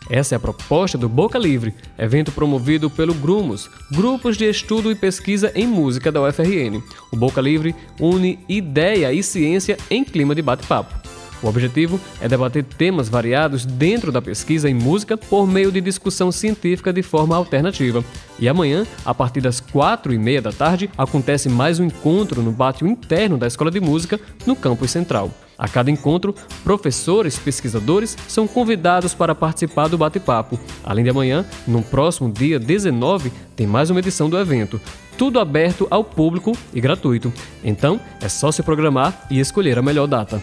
Essa 0.09 0.35
é 0.35 0.37
a 0.37 0.40
proposta 0.40 0.97
do 0.97 1.11
Boca 1.11 1.38
Livre, 1.38 1.75
evento 1.99 2.33
promovido 2.33 2.88
pelo 2.88 3.12
Grumos, 3.12 3.69
Grupos 3.92 4.38
de 4.38 4.47
Estudo 4.47 4.90
e 4.90 4.95
Pesquisa 4.95 5.52
em 5.54 5.66
Música 5.66 6.11
da 6.11 6.23
UFRN. 6.23 6.83
O 7.12 7.16
Boca 7.16 7.42
Livre 7.42 7.75
une 8.00 8.38
ideia 8.49 9.12
e 9.12 9.23
ciência 9.23 9.76
em 9.90 10.02
clima 10.02 10.35
de 10.35 10.40
bate-papo. 10.40 11.00
O 11.42 11.49
objetivo 11.49 12.00
é 12.20 12.28
debater 12.28 12.64
temas 12.64 13.09
variados 13.09 13.64
dentro 13.64 14.12
da 14.12 14.20
pesquisa 14.20 14.68
em 14.68 14.75
música 14.75 15.16
por 15.16 15.47
meio 15.47 15.73
de 15.73 15.80
discussão 15.80 16.30
científica 16.30 16.92
de 16.92 17.02
forma 17.02 17.37
alternativa. 17.37 18.04
E 18.38 18.49
amanhã, 18.49 18.87
a 19.04 19.14
partir 19.14 19.40
das 19.40 19.61
quatro 19.61 20.12
e 20.12 20.18
meia 20.18 20.42
da 20.42 20.52
tarde, 20.52 20.90
acontece 20.97 21.49
mais 21.49 21.80
um 21.80 21.85
encontro 21.85 22.42
no 22.42 22.52
pátio 22.52 22.87
interno 22.87 23.38
da 23.38 23.47
Escola 23.47 23.70
de 23.70 23.80
Música, 23.80 24.20
no 24.47 24.54
campus 24.54 24.90
central. 24.90 25.30
A 25.61 25.68
cada 25.68 25.90
encontro, 25.90 26.35
professores 26.64 27.38
pesquisadores 27.38 28.16
são 28.26 28.49
convidados 28.49 29.12
para 29.12 29.35
participar 29.35 29.88
do 29.88 29.99
bate-papo. 29.99 30.59
Além 30.82 31.04
de 31.04 31.11
amanhã, 31.11 31.44
no 31.66 31.82
próximo 31.82 32.32
dia 32.32 32.59
19, 32.59 33.30
tem 33.54 33.66
mais 33.66 33.90
uma 33.90 34.00
edição 34.00 34.30
do 34.30 34.38
evento. 34.38 34.80
Tudo 35.18 35.38
aberto 35.38 35.87
ao 35.90 36.02
público 36.02 36.56
e 36.73 36.80
gratuito. 36.80 37.30
Então, 37.62 38.00
é 38.23 38.28
só 38.28 38.50
se 38.50 38.62
programar 38.62 39.26
e 39.30 39.38
escolher 39.38 39.78
a 39.78 39.82
melhor 39.82 40.06
data. 40.06 40.40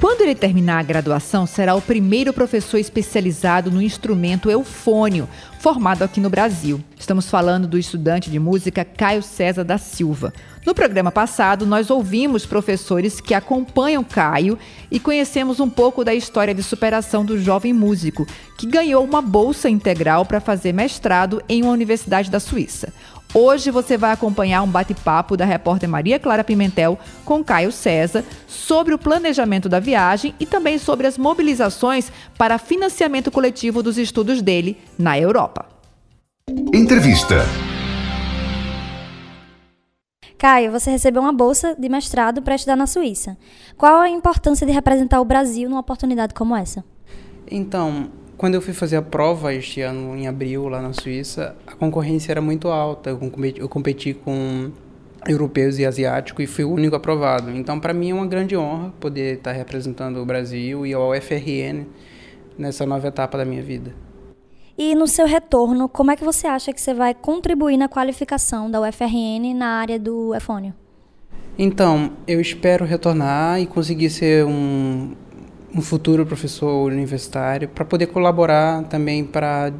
Quando 0.00 0.22
ele 0.22 0.34
terminar 0.34 0.78
a 0.78 0.82
graduação, 0.82 1.44
será 1.44 1.74
o 1.74 1.82
primeiro 1.82 2.32
professor 2.32 2.78
especializado 2.78 3.70
no 3.70 3.82
instrumento 3.82 4.50
eufônio, 4.50 5.28
formado 5.58 6.02
aqui 6.02 6.20
no 6.20 6.30
Brasil. 6.30 6.82
Estamos 6.98 7.28
falando 7.28 7.68
do 7.68 7.78
estudante 7.78 8.30
de 8.30 8.38
música 8.38 8.82
Caio 8.82 9.22
César 9.22 9.62
da 9.62 9.76
Silva. 9.76 10.32
No 10.64 10.74
programa 10.74 11.12
passado, 11.12 11.66
nós 11.66 11.90
ouvimos 11.90 12.46
professores 12.46 13.20
que 13.20 13.34
acompanham 13.34 14.02
Caio 14.02 14.58
e 14.90 14.98
conhecemos 14.98 15.60
um 15.60 15.68
pouco 15.68 16.02
da 16.02 16.14
história 16.14 16.54
de 16.54 16.62
superação 16.62 17.22
do 17.22 17.38
jovem 17.38 17.74
músico, 17.74 18.26
que 18.56 18.66
ganhou 18.66 19.04
uma 19.04 19.20
bolsa 19.20 19.68
integral 19.68 20.24
para 20.24 20.40
fazer 20.40 20.72
mestrado 20.72 21.42
em 21.46 21.62
uma 21.62 21.72
universidade 21.72 22.30
da 22.30 22.40
Suíça. 22.40 22.90
Hoje 23.32 23.70
você 23.70 23.96
vai 23.96 24.10
acompanhar 24.10 24.60
um 24.62 24.66
bate-papo 24.66 25.36
da 25.36 25.44
repórter 25.44 25.88
Maria 25.88 26.18
Clara 26.18 26.42
Pimentel 26.42 26.98
com 27.24 27.44
Caio 27.44 27.70
César 27.70 28.24
sobre 28.48 28.92
o 28.92 28.98
planejamento 28.98 29.68
da 29.68 29.78
viagem 29.78 30.34
e 30.40 30.44
também 30.44 30.78
sobre 30.78 31.06
as 31.06 31.16
mobilizações 31.16 32.10
para 32.36 32.58
financiamento 32.58 33.30
coletivo 33.30 33.84
dos 33.84 33.98
estudos 33.98 34.42
dele 34.42 34.76
na 34.98 35.16
Europa. 35.16 35.64
Entrevista. 36.74 37.44
Caio, 40.36 40.72
você 40.72 40.90
recebeu 40.90 41.22
uma 41.22 41.32
bolsa 41.32 41.76
de 41.78 41.88
mestrado 41.88 42.42
para 42.42 42.56
estudar 42.56 42.74
na 42.74 42.88
Suíça. 42.88 43.38
Qual 43.76 44.00
a 44.00 44.08
importância 44.08 44.66
de 44.66 44.72
representar 44.72 45.20
o 45.20 45.24
Brasil 45.24 45.68
numa 45.68 45.80
oportunidade 45.80 46.34
como 46.34 46.56
essa? 46.56 46.82
Então, 47.48 48.10
quando 48.40 48.54
eu 48.54 48.62
fui 48.62 48.72
fazer 48.72 48.96
a 48.96 49.02
prova 49.02 49.52
este 49.52 49.82
ano, 49.82 50.16
em 50.16 50.26
abril, 50.26 50.66
lá 50.66 50.80
na 50.80 50.94
Suíça, 50.94 51.54
a 51.66 51.72
concorrência 51.72 52.32
era 52.32 52.40
muito 52.40 52.68
alta. 52.68 53.10
Eu 53.10 53.18
competi, 53.18 53.60
eu 53.60 53.68
competi 53.68 54.14
com 54.14 54.70
europeus 55.28 55.78
e 55.78 55.84
asiáticos 55.84 56.42
e 56.42 56.46
fui 56.46 56.64
o 56.64 56.72
único 56.72 56.96
aprovado. 56.96 57.50
Então, 57.50 57.78
para 57.78 57.92
mim 57.92 58.12
é 58.12 58.14
uma 58.14 58.26
grande 58.26 58.56
honra 58.56 58.94
poder 58.98 59.34
estar 59.34 59.52
representando 59.52 60.22
o 60.22 60.24
Brasil 60.24 60.86
e 60.86 60.94
a 60.94 60.98
UFRN 60.98 61.84
nessa 62.56 62.86
nova 62.86 63.08
etapa 63.08 63.36
da 63.36 63.44
minha 63.44 63.62
vida. 63.62 63.94
E 64.78 64.94
no 64.94 65.06
seu 65.06 65.26
retorno, 65.26 65.86
como 65.86 66.10
é 66.10 66.16
que 66.16 66.24
você 66.24 66.46
acha 66.46 66.72
que 66.72 66.80
você 66.80 66.94
vai 66.94 67.12
contribuir 67.12 67.76
na 67.76 67.90
qualificação 67.90 68.70
da 68.70 68.80
UFRN 68.80 69.52
na 69.54 69.80
área 69.80 69.98
do 69.98 70.34
efônio? 70.34 70.72
Então, 71.58 72.12
eu 72.26 72.40
espero 72.40 72.86
retornar 72.86 73.60
e 73.60 73.66
conseguir 73.66 74.08
ser 74.08 74.46
um, 74.46 75.14
um 75.74 75.80
futuro 75.80 76.26
professor 76.26 76.90
universitário 76.90 77.68
para 77.68 77.84
poder 77.84 78.06
colaborar 78.06 78.84
também 78.84 79.24
para 79.24 79.72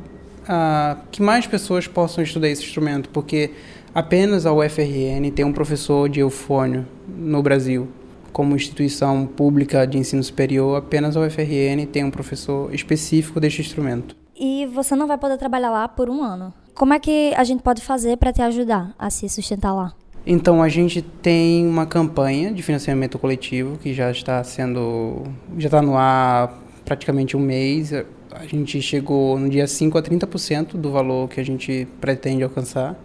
uh, 0.43 1.01
que 1.11 1.23
mais 1.23 1.47
pessoas 1.47 1.87
possam 1.87 2.23
estudar 2.23 2.49
esse 2.49 2.63
instrumento, 2.63 3.09
porque 3.11 3.51
apenas 3.95 4.47
a 4.47 4.53
UFRN 4.53 5.31
tem 5.35 5.45
um 5.45 5.53
professor 5.53 6.09
de 6.09 6.21
eufônio 6.21 6.87
no 7.09 7.43
Brasil. 7.43 7.89
Como 8.33 8.55
instituição 8.55 9.27
pública 9.27 9.85
de 9.87 9.99
ensino 9.99 10.23
superior, 10.23 10.79
apenas 10.79 11.17
a 11.17 11.21
UFRN 11.21 11.85
tem 11.91 12.05
um 12.05 12.11
professor 12.11 12.73
específico 12.73 13.41
deste 13.41 13.61
instrumento. 13.61 14.17
E 14.39 14.67
você 14.67 14.95
não 14.95 15.07
vai 15.07 15.19
poder 15.19 15.37
trabalhar 15.37 15.71
lá 15.71 15.89
por 15.89 16.09
um 16.09 16.23
ano. 16.23 16.55
Como 16.75 16.95
é 16.95 16.99
que 16.99 17.35
a 17.37 17.45
gente 17.45 17.63
pode 17.63 17.83
fazer 17.83 18.17
para 18.17 18.33
te 18.33 18.41
ajudar 18.41 18.95
a 18.99 19.11
se 19.11 19.29
sustentar 19.29 19.75
lá? 19.75 19.93
Então 20.27 20.63
a 20.63 20.69
gente 20.69 21.01
tem 21.01 21.67
uma 21.67 21.87
campanha 21.87 22.53
de 22.53 22.63
financiamento 22.63 23.19
coletivo 23.19 23.79
que 23.79 23.95
já 23.95 24.11
está 24.11 24.45
sendo 24.45 25.25
já 25.57 25.69
está 25.69 25.81
no 25.81 25.97
ar 25.97 26.59
praticamente 26.85 27.37
um 27.37 27.41
mês. 27.41 27.93
A 27.93 28.47
gente 28.47 28.81
chegou 28.83 29.39
no 29.39 29.49
dia 29.49 29.67
5 29.67 29.97
a 29.97 30.03
30% 30.03 30.73
do 30.75 30.91
valor 30.91 31.29
que 31.29 31.41
a 31.41 31.45
gente 31.45 31.89
pretende 32.01 32.43
alcançar. 32.43 32.97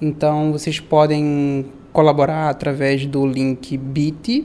Então 0.00 0.52
vocês 0.52 0.78
podem 0.80 1.66
colaborar 1.92 2.48
através 2.48 3.04
do 3.06 3.26
link 3.26 3.76
bit.ly 3.76 4.42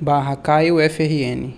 barra 0.00 0.36
CaioFRN. 0.36 1.54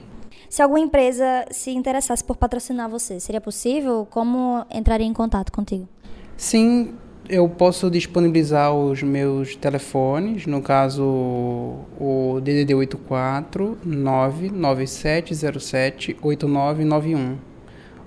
Se 0.49 0.61
alguma 0.61 0.81
empresa 0.81 1.47
se 1.51 1.71
interessasse 1.71 2.23
por 2.23 2.37
patrocinar 2.37 2.89
você, 2.89 3.19
seria 3.19 3.41
possível? 3.41 4.07
Como 4.11 4.67
entraria 4.71 5.07
em 5.07 5.13
contato 5.13 5.51
contigo? 5.51 5.89
Sim, 6.37 6.95
eu 7.29 7.49
posso 7.49 7.89
disponibilizar 7.91 8.73
os 8.75 9.03
meus 9.03 9.57
telefones, 9.57 10.47
no 10.47 10.61
caso 10.61 11.05
o 11.05 12.41
DDD 12.43 12.75
84 12.75 13.79
99707 13.85 16.17
8991 16.21 17.39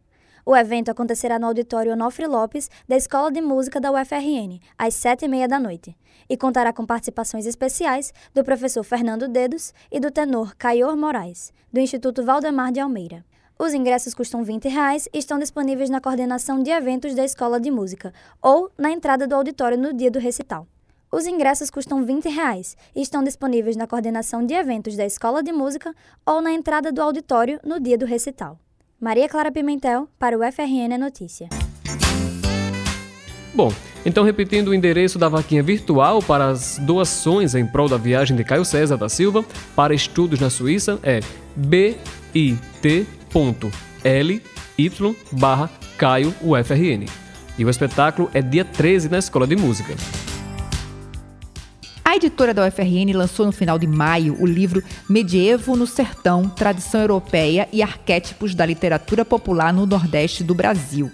O 0.46 0.56
evento 0.56 0.90
acontecerá 0.90 1.38
no 1.38 1.48
auditório 1.48 1.92
Onofre 1.92 2.26
Lopes, 2.26 2.70
da 2.88 2.96
Escola 2.96 3.30
de 3.30 3.42
Música 3.42 3.82
da 3.82 3.92
UFRN, 3.92 4.62
às 4.78 4.94
sete 4.94 5.26
e 5.26 5.28
meia 5.28 5.46
da 5.46 5.60
noite, 5.60 5.94
e 6.30 6.38
contará 6.38 6.72
com 6.72 6.86
participações 6.86 7.46
especiais 7.46 8.14
do 8.34 8.46
professor 8.46 8.82
Fernando 8.84 9.28
Dedos 9.28 9.74
e 9.92 10.00
do 10.00 10.10
tenor 10.10 10.56
Caior 10.56 10.96
Moraes, 10.96 11.52
do 11.72 11.82
Instituto 11.82 12.24
Valdemar 12.24 12.72
de 12.72 12.80
Almeida. 12.80 13.26
Os 13.60 13.74
ingressos 13.74 14.14
custam 14.14 14.44
20 14.44 14.68
reais 14.70 15.10
e 15.12 15.18
estão 15.18 15.40
disponíveis 15.40 15.90
na 15.90 16.00
coordenação 16.00 16.62
de 16.62 16.70
eventos 16.70 17.16
da 17.16 17.26
Escola 17.26 17.60
de 17.60 17.72
Música 17.72 18.14
ou 18.40 18.70
na 18.78 18.92
entrada 18.92 19.26
do 19.26 19.34
auditório 19.34 19.76
no 19.76 19.92
dia 19.94 20.12
do 20.12 20.20
recital. 20.20 20.68
Os 21.12 21.26
ingressos 21.26 21.72
custam 21.72 22.06
20 22.06 22.30
reais 22.30 22.78
e 22.96 23.02
estão 23.02 23.24
disponíveis 23.24 23.76
na 23.76 23.88
coordenação 23.88 24.46
de 24.46 24.54
eventos 24.54 24.96
da 24.96 25.06
Escola 25.06 25.42
de 25.42 25.52
Música 25.52 25.92
ou 26.24 26.40
na 26.40 26.52
entrada 26.52 26.92
do 26.92 27.02
auditório 27.02 27.60
no 27.64 27.80
dia 27.80 27.98
do 27.98 28.06
recital. 28.06 28.60
Maria 29.02 29.28
Clara 29.28 29.52
Pimentel, 29.52 30.08
para 30.20 30.38
o 30.38 30.52
FRN 30.52 30.96
Notícia. 31.00 31.50
Bom, 33.56 33.74
então 34.06 34.24
repetindo 34.24 34.68
o 34.68 34.74
endereço 34.74 35.18
da 35.18 35.30
vaquinha 35.30 35.64
virtual 35.64 36.22
para 36.22 36.50
as 36.50 36.78
doações 36.78 37.56
em 37.56 37.66
prol 37.66 37.90
da 37.90 37.98
viagem 37.98 38.38
de 38.38 38.44
Caio 38.44 38.64
César 38.64 38.98
da 38.98 39.10
Silva 39.10 39.44
para 39.76 39.96
estudos 39.96 40.40
na 40.40 40.52
Suíça 40.52 41.00
é 41.02 41.22
bit 41.56 41.98
L 44.04 44.42
barra 45.32 45.70
Caio 45.98 46.34
UFRN. 46.42 47.06
E 47.58 47.66
o 47.66 47.70
espetáculo 47.70 48.30
é 48.34 48.42
dia 48.42 48.64
13 48.64 49.10
na 49.10 49.18
Escola 49.18 49.48
de 49.48 49.56
Música. 49.56 49.96
A 52.06 52.16
editora 52.16 52.54
da 52.54 52.66
UFRN 52.66 53.12
lançou 53.14 53.46
no 53.46 53.52
final 53.52 53.78
de 53.78 53.86
maio 53.86 54.38
o 54.40 54.46
livro 54.46 54.82
Medievo 55.10 55.76
no 55.76 55.86
Sertão, 55.86 56.48
Tradição 56.48 57.02
Europeia 57.02 57.68
e 57.74 57.82
Arquétipos 57.82 58.56
da 58.56 58.66
Literatura 58.66 59.26
Popular 59.26 59.74
no 59.74 59.86
Nordeste 59.86 60.44
do 60.44 60.56
Brasil. 60.56 61.12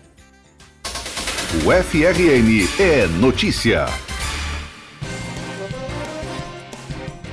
O 1.55 1.71
FRN 1.71 2.67
é 2.79 3.05
notícia. 3.19 3.85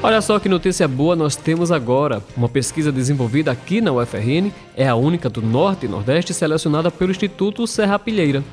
Olha 0.02 0.20
só 0.20 0.38
que 0.38 0.46
notícia 0.46 0.86
boa 0.86 1.16
nós 1.16 1.36
temos 1.36 1.72
agora. 1.72 2.22
Uma 2.36 2.48
pesquisa 2.48 2.92
desenvolvida 2.92 3.50
aqui 3.50 3.80
na 3.80 3.92
UFRN 3.92 4.52
é 4.76 4.86
a 4.86 4.94
única 4.94 5.30
do 5.30 5.40
Norte 5.40 5.86
e 5.86 5.88
Nordeste 5.88 6.34
selecionada 6.34 6.90
pelo 6.90 7.10
Instituto 7.10 7.66
Serra 7.66 7.98
Pilheira, 7.98 8.44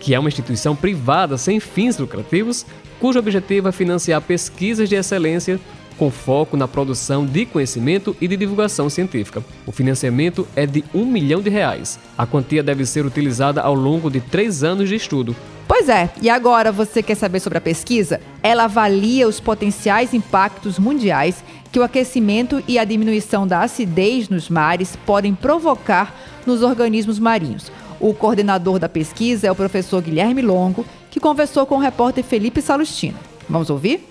que 0.00 0.14
é 0.14 0.18
uma 0.18 0.30
instituição 0.30 0.74
privada 0.74 1.36
sem 1.36 1.60
fins 1.60 1.98
lucrativos, 1.98 2.64
cujo 2.98 3.18
objetivo 3.18 3.68
é 3.68 3.72
financiar 3.72 4.22
pesquisas 4.22 4.88
de 4.88 4.94
excelência 4.94 5.60
com 5.98 6.10
foco 6.10 6.56
na 6.56 6.66
produção 6.66 7.24
de 7.24 7.46
conhecimento 7.46 8.16
e 8.20 8.28
de 8.28 8.36
divulgação 8.36 8.88
científica. 8.90 9.42
O 9.66 9.72
financiamento 9.72 10.46
é 10.54 10.66
de 10.66 10.84
um 10.94 11.04
milhão 11.04 11.40
de 11.40 11.50
reais. 11.50 11.98
A 12.16 12.26
quantia 12.26 12.62
deve 12.62 12.84
ser 12.84 13.04
utilizada 13.06 13.60
ao 13.60 13.74
longo 13.74 14.10
de 14.10 14.20
três 14.20 14.62
anos 14.62 14.88
de 14.88 14.94
estudo. 14.94 15.34
Pois 15.66 15.88
é, 15.88 16.10
e 16.20 16.28
agora 16.28 16.70
você 16.70 17.02
quer 17.02 17.14
saber 17.14 17.40
sobre 17.40 17.58
a 17.58 17.60
pesquisa? 17.60 18.20
Ela 18.42 18.64
avalia 18.64 19.26
os 19.26 19.40
potenciais 19.40 20.12
impactos 20.12 20.78
mundiais 20.78 21.42
que 21.72 21.78
o 21.78 21.82
aquecimento 21.82 22.62
e 22.68 22.78
a 22.78 22.84
diminuição 22.84 23.46
da 23.46 23.62
acidez 23.62 24.28
nos 24.28 24.50
mares 24.50 24.96
podem 25.06 25.34
provocar 25.34 26.14
nos 26.46 26.62
organismos 26.62 27.18
marinhos. 27.18 27.72
O 27.98 28.12
coordenador 28.12 28.78
da 28.78 28.88
pesquisa 28.88 29.46
é 29.46 29.50
o 29.50 29.54
professor 29.54 30.02
Guilherme 30.02 30.42
Longo, 30.42 30.84
que 31.10 31.18
conversou 31.18 31.64
com 31.64 31.76
o 31.76 31.80
repórter 31.80 32.22
Felipe 32.22 32.60
Salustino. 32.60 33.18
Vamos 33.48 33.70
ouvir? 33.70 34.06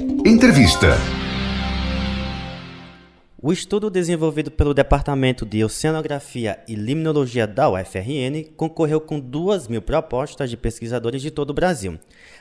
Entrevista. 0.00 0.96
O 3.42 3.52
estudo 3.52 3.90
desenvolvido 3.90 4.48
pelo 4.48 4.72
Departamento 4.72 5.44
de 5.44 5.64
Oceanografia 5.64 6.60
e 6.68 6.76
Limnologia 6.76 7.48
da 7.48 7.68
UFRN 7.68 8.44
concorreu 8.56 9.00
com 9.00 9.18
2 9.18 9.66
mil 9.66 9.82
propostas 9.82 10.50
de 10.50 10.56
pesquisadores 10.56 11.20
de 11.20 11.32
todo 11.32 11.50
o 11.50 11.54
Brasil. 11.54 11.98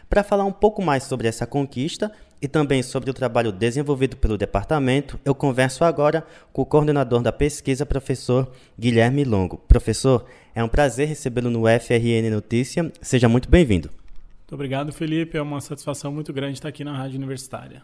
Para 0.08 0.24
falar 0.24 0.46
um 0.46 0.52
pouco 0.52 0.84
mais 0.84 1.04
sobre 1.04 1.28
essa 1.28 1.48
conquista 1.48 2.12
e 2.39 2.48
também 2.48 2.84
sobre 2.84 3.10
o 3.10 3.13
trabalho 3.13 3.52
desenvolvido 3.52 4.17
pelo 4.17 4.38
departamento, 4.38 5.20
eu 5.26 5.34
converso 5.34 5.84
agora 5.84 6.24
com 6.54 6.62
o 6.62 6.65
coordenador 6.65 7.24
da 7.24 7.32
pesquisa, 7.32 7.88
professor 7.88 8.52
Guilherme 8.78 9.24
Longo. 9.24 9.58
Professor, 9.67 10.26
é 10.54 10.63
um 10.63 10.70
prazer 10.70 11.08
recebê-lo 11.08 11.50
no 11.50 11.63
UFRN 11.63 12.30
Notícia. 12.30 12.91
Seja 13.02 13.28
muito 13.28 13.50
bem-vindo. 13.50 13.89
Muito 14.48 14.56
obrigado, 14.56 14.94
Felipe. 14.94 15.38
É 15.38 15.42
uma 15.42 15.60
satisfação 15.60 16.10
muito 16.10 16.32
grande 16.32 16.54
estar 16.54 16.70
aqui 16.70 16.82
na 16.82 16.96
Rádio 16.96 17.18
Universitária. 17.18 17.84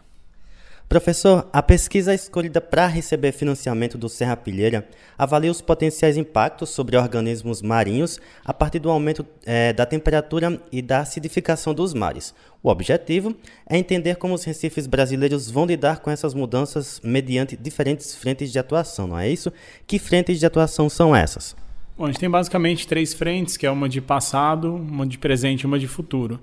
Professor, 0.88 1.46
a 1.52 1.62
pesquisa 1.62 2.14
escolhida 2.14 2.58
para 2.58 2.86
receber 2.86 3.32
financiamento 3.32 3.98
do 3.98 4.08
Serra 4.08 4.34
Pilheira 4.34 4.88
avalia 5.18 5.50
os 5.50 5.60
potenciais 5.60 6.16
impactos 6.16 6.70
sobre 6.70 6.96
organismos 6.96 7.60
marinhos 7.60 8.18
a 8.42 8.54
partir 8.54 8.78
do 8.78 8.90
aumento 8.90 9.26
é, 9.44 9.74
da 9.74 9.84
temperatura 9.84 10.58
e 10.72 10.80
da 10.80 11.00
acidificação 11.00 11.74
dos 11.74 11.92
mares. 11.92 12.34
O 12.62 12.70
objetivo 12.70 13.36
é 13.68 13.76
entender 13.76 14.16
como 14.16 14.32
os 14.32 14.44
recifes 14.44 14.86
brasileiros 14.86 15.50
vão 15.50 15.66
lidar 15.66 16.00
com 16.00 16.10
essas 16.10 16.32
mudanças 16.32 16.98
mediante 17.04 17.58
diferentes 17.58 18.14
frentes 18.14 18.50
de 18.50 18.58
atuação, 18.58 19.06
não 19.06 19.18
é 19.18 19.28
isso? 19.28 19.52
Que 19.86 19.98
frentes 19.98 20.38
de 20.38 20.46
atuação 20.46 20.88
são 20.88 21.14
essas? 21.14 21.54
Bom, 21.96 22.04
a 22.04 22.06
gente 22.08 22.18
tem 22.18 22.28
basicamente 22.28 22.88
três 22.88 23.14
frentes, 23.14 23.56
que 23.56 23.64
é 23.64 23.70
uma 23.70 23.88
de 23.88 24.00
passado, 24.00 24.74
uma 24.74 25.06
de 25.06 25.16
presente 25.16 25.62
e 25.62 25.66
uma 25.66 25.78
de 25.78 25.86
futuro. 25.86 26.40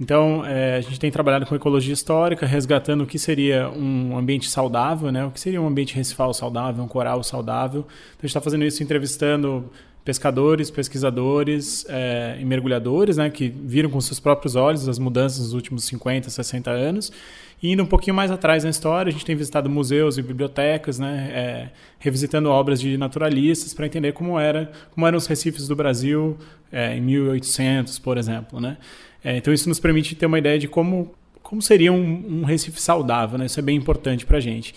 Então, 0.00 0.42
é, 0.44 0.76
a 0.76 0.80
gente 0.80 0.98
tem 0.98 1.10
trabalhado 1.10 1.44
com 1.44 1.54
ecologia 1.54 1.92
histórica, 1.92 2.46
resgatando 2.46 3.04
o 3.04 3.06
que 3.06 3.18
seria 3.18 3.68
um 3.68 4.16
ambiente 4.16 4.48
saudável, 4.48 5.12
né? 5.12 5.24
o 5.24 5.30
que 5.30 5.40
seria 5.40 5.60
um 5.60 5.66
ambiente 5.66 5.94
recifal 5.94 6.32
saudável, 6.32 6.82
um 6.82 6.88
coral 6.88 7.22
saudável. 7.22 7.80
Então, 7.80 8.20
a 8.20 8.22
gente 8.22 8.30
está 8.30 8.40
fazendo 8.40 8.64
isso 8.64 8.82
entrevistando 8.82 9.70
pescadores, 10.06 10.70
pesquisadores 10.70 11.84
é, 11.88 12.38
e 12.40 12.44
mergulhadores, 12.44 13.16
né, 13.16 13.28
que 13.28 13.48
viram 13.48 13.90
com 13.90 14.00
seus 14.00 14.20
próprios 14.20 14.54
olhos 14.54 14.88
as 14.88 15.00
mudanças 15.00 15.46
dos 15.46 15.52
últimos 15.52 15.84
50, 15.84 16.30
60 16.30 16.70
anos. 16.70 17.12
E 17.60 17.72
indo 17.72 17.82
um 17.82 17.86
pouquinho 17.86 18.14
mais 18.14 18.30
atrás 18.30 18.62
na 18.62 18.70
história, 18.70 19.10
a 19.10 19.12
gente 19.12 19.24
tem 19.24 19.34
visitado 19.34 19.68
museus 19.68 20.16
e 20.16 20.22
bibliotecas, 20.22 21.00
né, 21.00 21.30
é, 21.34 21.70
revisitando 21.98 22.48
obras 22.48 22.80
de 22.80 22.96
naturalistas 22.96 23.74
para 23.74 23.84
entender 23.84 24.12
como, 24.12 24.38
era, 24.38 24.70
como 24.92 25.04
eram 25.08 25.18
os 25.18 25.26
recifes 25.26 25.66
do 25.66 25.74
Brasil 25.74 26.38
é, 26.70 26.96
em 26.96 27.00
1800, 27.00 27.98
por 27.98 28.16
exemplo. 28.16 28.60
Né? 28.60 28.76
Então 29.24 29.52
isso 29.52 29.68
nos 29.68 29.80
permite 29.80 30.14
ter 30.14 30.26
uma 30.26 30.38
ideia 30.38 30.56
de 30.56 30.68
como, 30.68 31.16
como 31.42 31.60
seria 31.60 31.92
um, 31.92 32.42
um 32.42 32.44
recife 32.44 32.80
saudável, 32.80 33.36
né? 33.36 33.46
isso 33.46 33.58
é 33.58 33.62
bem 33.62 33.76
importante 33.76 34.24
para 34.24 34.36
a 34.36 34.40
gente. 34.40 34.72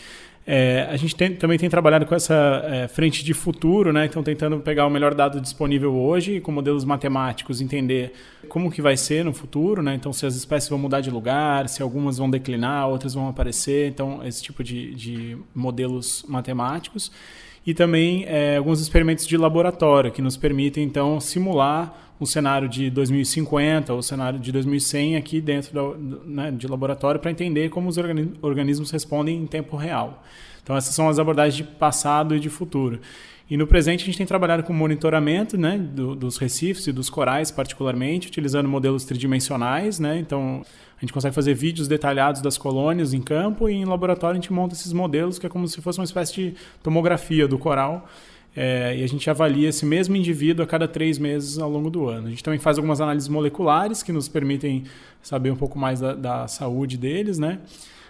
É, 0.51 0.87
a 0.89 0.97
gente 0.97 1.15
tem, 1.15 1.35
também 1.35 1.59
tem 1.59 1.69
trabalhado 1.69 2.07
com 2.07 2.15
essa 2.15 2.63
é, 2.65 2.87
frente 2.87 3.23
de 3.23 3.35
futuro, 3.35 3.93
né? 3.93 4.07
então 4.07 4.23
tentando 4.23 4.59
pegar 4.59 4.87
o 4.87 4.89
melhor 4.89 5.13
dado 5.13 5.39
disponível 5.39 5.93
hoje 5.93 6.39
com 6.39 6.51
modelos 6.51 6.83
matemáticos 6.83 7.61
entender 7.61 8.13
como 8.47 8.71
que 8.71 8.81
vai 8.81 8.97
ser 8.97 9.23
no 9.23 9.31
futuro, 9.31 9.83
né? 9.83 9.93
então 9.93 10.11
se 10.11 10.25
as 10.25 10.33
espécies 10.33 10.67
vão 10.67 10.79
mudar 10.79 11.01
de 11.01 11.11
lugar, 11.11 11.69
se 11.69 11.83
algumas 11.83 12.17
vão 12.17 12.27
declinar, 12.27 12.87
outras 12.87 13.13
vão 13.13 13.29
aparecer, 13.29 13.89
então 13.89 14.25
esse 14.25 14.41
tipo 14.41 14.63
de, 14.63 14.95
de 14.95 15.37
modelos 15.53 16.25
matemáticos 16.27 17.11
e 17.63 17.75
também 17.75 18.25
é, 18.25 18.57
alguns 18.57 18.81
experimentos 18.81 19.27
de 19.27 19.37
laboratório 19.37 20.11
que 20.11 20.19
nos 20.19 20.35
permitem 20.35 20.83
então 20.83 21.19
simular 21.19 22.08
um 22.19 22.25
cenário 22.25 22.67
de 22.67 22.89
2050 22.89 23.93
ou 23.93 24.01
cenário 24.01 24.39
de 24.39 24.51
2100 24.51 25.15
aqui 25.15 25.39
dentro 25.39 25.97
né, 26.25 26.51
de 26.51 26.67
laboratório 26.67 27.19
para 27.19 27.31
entender 27.31 27.69
como 27.69 27.87
os 27.87 27.97
organismos 28.41 28.91
respondem 28.91 29.37
em 29.37 29.47
tempo 29.47 29.77
real. 29.77 30.23
Então 30.61 30.75
essas 30.75 30.93
são 30.93 31.07
as 31.07 31.17
abordagens 31.17 31.55
de 31.55 31.63
passado 31.63 32.35
e 32.35 32.39
de 32.39 32.49
futuro. 32.49 32.99
E 33.49 33.57
no 33.57 33.65
presente 33.65 34.03
a 34.03 34.05
gente 34.05 34.17
tem 34.17 34.27
trabalhado 34.27 34.61
com 34.61 34.71
monitoramento 34.71 35.57
né, 35.57 35.77
do, 35.77 36.13
dos 36.13 36.37
recifes 36.37 36.85
e 36.85 36.91
dos 36.91 37.09
corais 37.09 37.49
particularmente, 37.49 38.27
utilizando 38.27 38.69
modelos 38.69 39.05
tridimensionais. 39.05 39.97
Né? 39.97 40.19
Então 40.19 40.63
a 40.97 41.01
gente 41.01 41.13
consegue 41.13 41.33
fazer 41.33 41.55
vídeos 41.55 41.87
detalhados 41.87 42.41
das 42.41 42.57
colônias 42.57 43.13
em 43.13 43.21
campo 43.21 43.67
e 43.69 43.73
em 43.73 43.85
laboratório 43.85 44.37
a 44.37 44.41
gente 44.41 44.53
monta 44.53 44.75
esses 44.75 44.93
modelos 44.93 45.39
que 45.39 45.47
é 45.47 45.49
como 45.49 45.67
se 45.67 45.81
fosse 45.81 45.97
uma 45.97 46.05
espécie 46.05 46.33
de 46.33 46.55
tomografia 46.83 47.47
do 47.47 47.57
coral 47.57 48.07
é, 48.55 48.97
e 48.97 49.03
a 49.03 49.07
gente 49.07 49.29
avalia 49.29 49.69
esse 49.69 49.85
mesmo 49.85 50.15
indivíduo 50.15 50.63
a 50.63 50.67
cada 50.67 50.87
três 50.87 51.17
meses 51.17 51.57
ao 51.59 51.69
longo 51.69 51.89
do 51.89 52.07
ano. 52.07 52.27
A 52.27 52.29
gente 52.29 52.43
também 52.43 52.59
faz 52.59 52.77
algumas 52.77 52.99
análises 52.99 53.29
moleculares 53.29 54.01
que 54.01 54.11
nos 54.11 54.27
permitem 54.27 54.83
saber 55.21 55.51
um 55.51 55.55
pouco 55.55 55.77
mais 55.77 55.99
da, 55.99 56.13
da 56.13 56.47
saúde 56.47 56.97
deles, 56.97 57.37
né? 57.37 57.59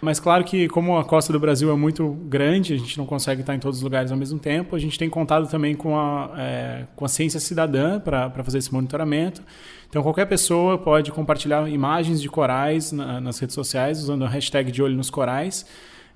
Mas 0.00 0.18
claro 0.18 0.42
que 0.44 0.66
como 0.66 0.96
a 0.96 1.04
costa 1.04 1.30
do 1.30 1.38
Brasil 1.38 1.70
é 1.70 1.76
muito 1.76 2.08
grande, 2.24 2.72
a 2.72 2.78
gente 2.78 2.96
não 2.96 3.04
consegue 3.04 3.42
estar 3.42 3.54
em 3.54 3.58
todos 3.58 3.78
os 3.78 3.82
lugares 3.82 4.10
ao 4.10 4.16
mesmo 4.16 4.38
tempo, 4.38 4.74
a 4.74 4.78
gente 4.78 4.98
tem 4.98 5.10
contato 5.10 5.48
também 5.50 5.74
com 5.74 5.94
a, 5.94 6.30
é, 6.38 6.86
com 6.96 7.04
a 7.04 7.08
ciência 7.08 7.38
cidadã 7.38 8.00
para 8.00 8.30
fazer 8.42 8.58
esse 8.58 8.72
monitoramento. 8.72 9.42
Então 9.90 10.02
qualquer 10.02 10.24
pessoa 10.24 10.78
pode 10.78 11.12
compartilhar 11.12 11.68
imagens 11.68 12.22
de 12.22 12.30
corais 12.30 12.92
na, 12.92 13.20
nas 13.20 13.38
redes 13.38 13.54
sociais 13.54 13.98
usando 13.98 14.24
a 14.24 14.28
hashtag 14.28 14.72
de 14.72 14.82
olho 14.82 14.96
nos 14.96 15.10
corais 15.10 15.66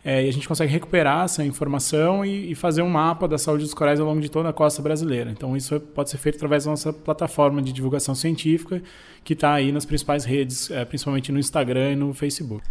é, 0.04 0.22
e 0.22 0.28
a 0.28 0.32
gente 0.32 0.46
consegue 0.46 0.70
recuperar 0.70 1.24
essa 1.24 1.42
informação 1.42 2.24
e, 2.24 2.52
e, 2.52 2.54
fazer 2.54 2.82
um 2.82 2.90
mapa 2.90 3.26
da 3.26 3.38
saúde 3.38 3.64
dos 3.64 3.72
corais 3.72 3.98
ao 3.98 4.06
longo 4.06 4.20
de 4.20 4.30
toda 4.30 4.50
a 4.50 4.52
costa 4.52 4.82
brasileira. 4.82 5.30
Então, 5.30 5.56
isso 5.56 5.80
pode 5.80 6.10
ser 6.10 6.18
feito 6.18 6.36
através 6.36 6.64
da 6.64 6.72
nossa 6.72 6.92
plataforma 6.92 7.62
de 7.62 7.72
divulgação 7.72 8.14
científica, 8.14 8.82
que 9.24 9.32
está 9.32 9.54
aí 9.54 9.72
nas 9.72 9.86
principais 9.86 10.26
redes, 10.26 10.70
é, 10.70 10.84
principalmente 10.84 11.32
no 11.32 11.38
Instagram 11.38 11.92
e 11.92 11.96
no 11.96 12.12
Facebook. 12.12 12.62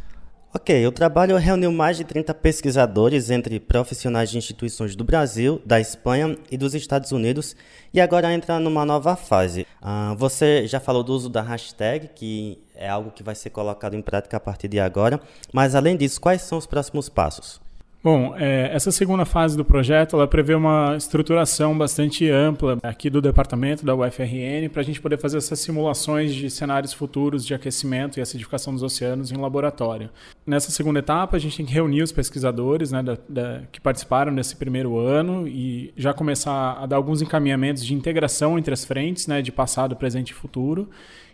Ok, 0.55 0.85
o 0.85 0.91
trabalho 0.91 1.35
reuniu 1.35 1.71
mais 1.71 1.97
de 1.97 2.03
30 2.03 2.31
pesquisadores 2.35 3.31
entre 3.31 3.59
profissionais 3.59 4.29
de 4.29 4.37
instituições 4.37 4.95
do 4.95 5.03
Brasil, 5.03 5.59
da 5.65 5.79
Espanha 5.79 6.37
e 6.51 6.55
dos 6.55 6.75
Estados 6.75 7.11
Unidos 7.11 7.55
e 7.91 7.99
agora 7.99 8.31
entra 8.31 8.59
numa 8.59 8.85
nova 8.85 9.15
fase. 9.15 9.65
Uh, 9.81 10.15
você 10.15 10.67
já 10.67 10.79
falou 10.79 11.03
do 11.03 11.11
uso 11.11 11.27
da 11.27 11.41
hashtag, 11.41 12.07
que 12.13 12.61
é 12.75 12.87
algo 12.87 13.09
que 13.09 13.23
vai 13.23 13.33
ser 13.33 13.49
colocado 13.49 13.95
em 13.95 14.01
prática 14.03 14.37
a 14.37 14.39
partir 14.39 14.67
de 14.67 14.79
agora, 14.79 15.19
mas 15.51 15.73
além 15.73 15.97
disso, 15.97 16.21
quais 16.21 16.43
são 16.43 16.59
os 16.59 16.67
próximos 16.67 17.09
passos? 17.09 17.59
Bom, 18.03 18.35
é, 18.35 18.69
essa 18.73 18.91
segunda 18.91 19.23
fase 19.23 19.55
do 19.55 19.63
projeto 19.63 20.17
ela 20.17 20.27
prevê 20.27 20.53
uma 20.53 20.97
estruturação 20.97 21.77
bastante 21.77 22.29
ampla 22.29 22.77
aqui 22.83 23.09
do 23.09 23.21
departamento 23.21 23.85
da 23.85 23.95
UFRN 23.95 24.67
para 24.69 24.81
a 24.81 24.83
gente 24.83 24.99
poder 24.99 25.17
fazer 25.17 25.37
essas 25.37 25.57
simulações 25.59 26.35
de 26.35 26.49
cenários 26.49 26.91
futuros 26.91 27.45
de 27.45 27.53
aquecimento 27.53 28.19
e 28.19 28.21
acidificação 28.21 28.73
dos 28.73 28.83
oceanos 28.83 29.31
em 29.31 29.37
laboratório. 29.37 30.09
Nessa 30.45 30.69
segunda 30.69 30.99
etapa, 30.99 31.37
a 31.37 31.39
gente 31.39 31.55
tem 31.55 31.65
que 31.65 31.73
reunir 31.73 32.03
os 32.03 32.11
pesquisadores 32.11 32.91
né, 32.91 33.01
da, 33.01 33.17
da, 33.29 33.61
que 33.71 33.79
participaram 33.79 34.35
desse 34.35 34.57
primeiro 34.57 34.97
ano 34.97 35.47
e 35.47 35.93
já 35.95 36.13
começar 36.13 36.73
a 36.73 36.85
dar 36.85 36.97
alguns 36.97 37.21
encaminhamentos 37.21 37.85
de 37.85 37.93
integração 37.93 38.59
entre 38.59 38.73
as 38.73 38.83
frentes, 38.83 39.27
né, 39.27 39.41
de 39.41 39.49
passado, 39.53 39.95
presente 39.95 40.31
e 40.31 40.33
futuro, 40.33 40.89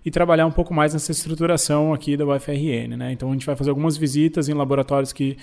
e 0.05 0.12
trabalhar 0.12 0.45
um 0.45 0.51
pouco 0.51 0.71
mais 0.71 0.93
nessa 0.93 1.12
estruturação 1.12 1.95
aqui 1.95 2.15
da 2.15 2.27
UFRN. 2.27 2.95
Né? 2.95 3.12
Então, 3.12 3.29
a 3.29 3.34
gente 3.34 3.45
vai 3.47 3.55
fazer 3.55 3.71
algumas 3.71 3.97
visitas 3.97 4.47
em 4.47 4.53
laboratórios 4.53 5.12
que 5.12 5.36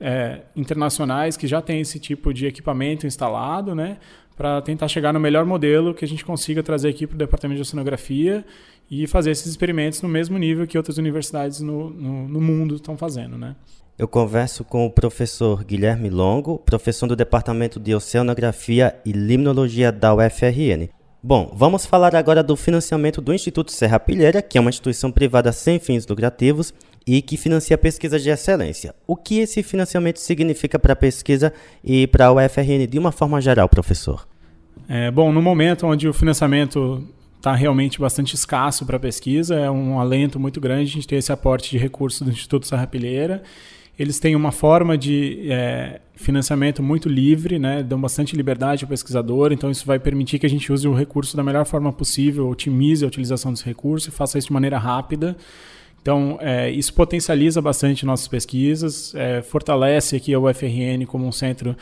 é, 0.00 0.40
internacionais 0.56 1.36
que 1.36 1.46
já 1.46 1.60
têm 1.60 1.80
esse 1.80 2.00
tipo 2.00 2.32
de 2.32 2.46
equipamento 2.46 3.06
instalado, 3.06 3.74
né? 3.74 3.98
Para 4.36 4.62
tentar 4.62 4.88
chegar 4.88 5.12
no 5.12 5.20
melhor 5.20 5.44
modelo 5.44 5.92
que 5.92 6.04
a 6.04 6.08
gente 6.08 6.24
consiga 6.24 6.62
trazer 6.62 6.88
aqui 6.88 7.06
para 7.06 7.14
o 7.14 7.18
departamento 7.18 7.56
de 7.56 7.62
oceanografia 7.62 8.44
e 8.90 9.06
fazer 9.06 9.30
esses 9.30 9.46
experimentos 9.46 10.00
no 10.00 10.08
mesmo 10.08 10.38
nível 10.38 10.66
que 10.66 10.78
outras 10.78 10.96
universidades 10.96 11.60
no, 11.60 11.90
no, 11.90 12.28
no 12.28 12.40
mundo 12.40 12.76
estão 12.76 12.96
fazendo, 12.96 13.36
né? 13.36 13.54
Eu 13.98 14.08
converso 14.08 14.64
com 14.64 14.86
o 14.86 14.90
professor 14.90 15.62
Guilherme 15.62 16.08
Longo, 16.08 16.58
professor 16.58 17.06
do 17.06 17.14
Departamento 17.14 17.78
de 17.78 17.94
Oceanografia 17.94 18.98
e 19.04 19.12
Limnologia 19.12 19.92
da 19.92 20.14
UFRN. 20.14 20.88
Bom, 21.22 21.52
vamos 21.54 21.84
falar 21.84 22.16
agora 22.16 22.42
do 22.42 22.56
financiamento 22.56 23.20
do 23.20 23.34
Instituto 23.34 23.70
Serra 23.70 24.00
Pilheira, 24.00 24.40
que 24.40 24.56
é 24.56 24.60
uma 24.60 24.70
instituição 24.70 25.12
privada 25.12 25.52
sem 25.52 25.78
fins 25.78 26.06
lucrativos 26.06 26.72
e 27.06 27.20
que 27.20 27.36
financia 27.36 27.76
pesquisas 27.76 28.22
de 28.22 28.30
excelência. 28.30 28.94
O 29.06 29.14
que 29.14 29.38
esse 29.38 29.62
financiamento 29.62 30.16
significa 30.16 30.78
para 30.78 30.94
a 30.94 30.96
pesquisa 30.96 31.52
e 31.84 32.06
para 32.06 32.26
a 32.26 32.32
UFRN 32.32 32.86
de 32.88 32.98
uma 32.98 33.12
forma 33.12 33.38
geral, 33.38 33.68
professor? 33.68 34.26
É, 34.88 35.10
bom, 35.10 35.30
no 35.30 35.42
momento 35.42 35.86
onde 35.86 36.08
o 36.08 36.14
financiamento 36.14 37.06
está 37.36 37.54
realmente 37.54 38.00
bastante 38.00 38.34
escasso 38.34 38.86
para 38.86 38.96
a 38.96 39.00
pesquisa, 39.00 39.54
é 39.56 39.70
um 39.70 40.00
alento 40.00 40.40
muito 40.40 40.58
grande 40.58 40.90
a 40.90 40.94
gente 40.94 41.06
ter 41.06 41.16
esse 41.16 41.30
aporte 41.30 41.70
de 41.70 41.76
recursos 41.76 42.22
do 42.22 42.30
Instituto 42.30 42.66
Serra 42.66 42.86
Pilheira 42.86 43.42
eles 44.00 44.18
têm 44.18 44.34
uma 44.34 44.50
forma 44.50 44.96
de 44.96 45.46
é, 45.52 46.00
financiamento 46.14 46.82
muito 46.82 47.06
livre, 47.06 47.58
né? 47.58 47.82
dão 47.82 48.00
bastante 48.00 48.34
liberdade 48.34 48.82
ao 48.82 48.88
pesquisador, 48.88 49.52
então 49.52 49.70
isso 49.70 49.84
vai 49.84 49.98
permitir 49.98 50.38
que 50.38 50.46
a 50.46 50.48
gente 50.48 50.72
use 50.72 50.88
o 50.88 50.94
recurso 50.94 51.36
da 51.36 51.42
melhor 51.44 51.66
forma 51.66 51.92
possível, 51.92 52.48
otimize 52.48 53.04
a 53.04 53.08
utilização 53.08 53.52
desse 53.52 53.66
recurso 53.66 54.08
e 54.08 54.10
faça 54.10 54.38
isso 54.38 54.46
de 54.46 54.54
maneira 54.54 54.78
rápida. 54.78 55.36
Então, 56.00 56.38
é, 56.40 56.70
isso 56.70 56.94
potencializa 56.94 57.60
bastante 57.60 58.06
nossas 58.06 58.26
pesquisas, 58.26 59.14
é, 59.14 59.42
fortalece 59.42 60.16
aqui 60.16 60.32
a 60.32 60.40
UFRN 60.40 61.04
como 61.06 61.26
um 61.26 61.32
centro 61.32 61.76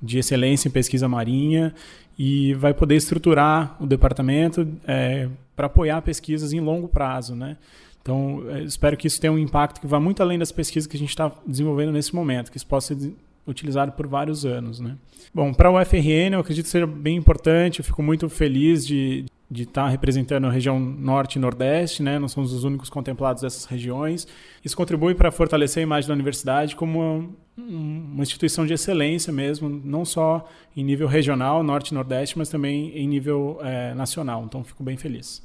de 0.00 0.18
excelência 0.20 0.68
em 0.68 0.70
pesquisa 0.70 1.08
marinha 1.08 1.74
e 2.16 2.54
vai 2.54 2.72
poder 2.72 2.94
estruturar 2.94 3.76
o 3.80 3.86
departamento 3.86 4.64
é, 4.86 5.28
para 5.56 5.66
apoiar 5.66 6.00
pesquisas 6.02 6.52
em 6.52 6.60
longo 6.60 6.86
prazo, 6.86 7.34
né? 7.34 7.56
Então, 8.04 8.44
é, 8.50 8.62
espero 8.62 8.98
que 8.98 9.06
isso 9.06 9.18
tenha 9.18 9.32
um 9.32 9.38
impacto 9.38 9.80
que 9.80 9.86
vá 9.86 9.98
muito 9.98 10.22
além 10.22 10.38
das 10.38 10.52
pesquisas 10.52 10.86
que 10.86 10.94
a 10.94 10.98
gente 10.98 11.08
está 11.08 11.32
desenvolvendo 11.46 11.90
nesse 11.90 12.14
momento, 12.14 12.50
que 12.50 12.58
isso 12.58 12.66
possa 12.66 12.94
ser 12.94 13.14
utilizado 13.46 13.92
por 13.92 14.06
vários 14.06 14.44
anos. 14.44 14.78
Né? 14.78 14.94
Bom, 15.32 15.54
para 15.54 15.70
o 15.70 15.80
UFRN, 15.80 16.34
eu 16.34 16.40
acredito 16.40 16.66
que 16.66 16.70
seja 16.70 16.86
bem 16.86 17.16
importante, 17.16 17.78
eu 17.78 17.84
fico 17.84 18.02
muito 18.02 18.28
feliz 18.28 18.86
de, 18.86 19.24
de 19.50 19.62
estar 19.62 19.84
tá 19.84 19.88
representando 19.88 20.46
a 20.46 20.50
região 20.50 20.78
norte 20.78 21.36
e 21.36 21.38
nordeste, 21.38 22.02
né? 22.02 22.18
Nós 22.18 22.32
somos 22.32 22.52
os 22.52 22.62
únicos 22.62 22.90
contemplados 22.90 23.42
dessas 23.42 23.64
regiões. 23.64 24.28
Isso 24.62 24.76
contribui 24.76 25.14
para 25.14 25.30
fortalecer 25.30 25.80
a 25.80 25.84
imagem 25.84 26.06
da 26.06 26.14
universidade 26.14 26.76
como 26.76 27.34
uma, 27.56 28.22
instituição 28.22 28.66
de 28.66 28.74
excelência 28.74 29.32
mesmo, 29.32 29.66
não 29.82 30.04
só 30.04 30.46
em 30.76 30.84
nível 30.84 31.08
regional, 31.08 31.62
norte 31.62 31.88
e 31.88 31.94
nordeste, 31.94 32.36
mas 32.36 32.50
também 32.50 32.90
em 32.94 33.08
nível 33.08 33.58
é, 33.62 33.94
nacional. 33.94 34.44
Então, 34.44 34.62
fico 34.62 34.82
bem 34.82 34.98
feliz 34.98 35.42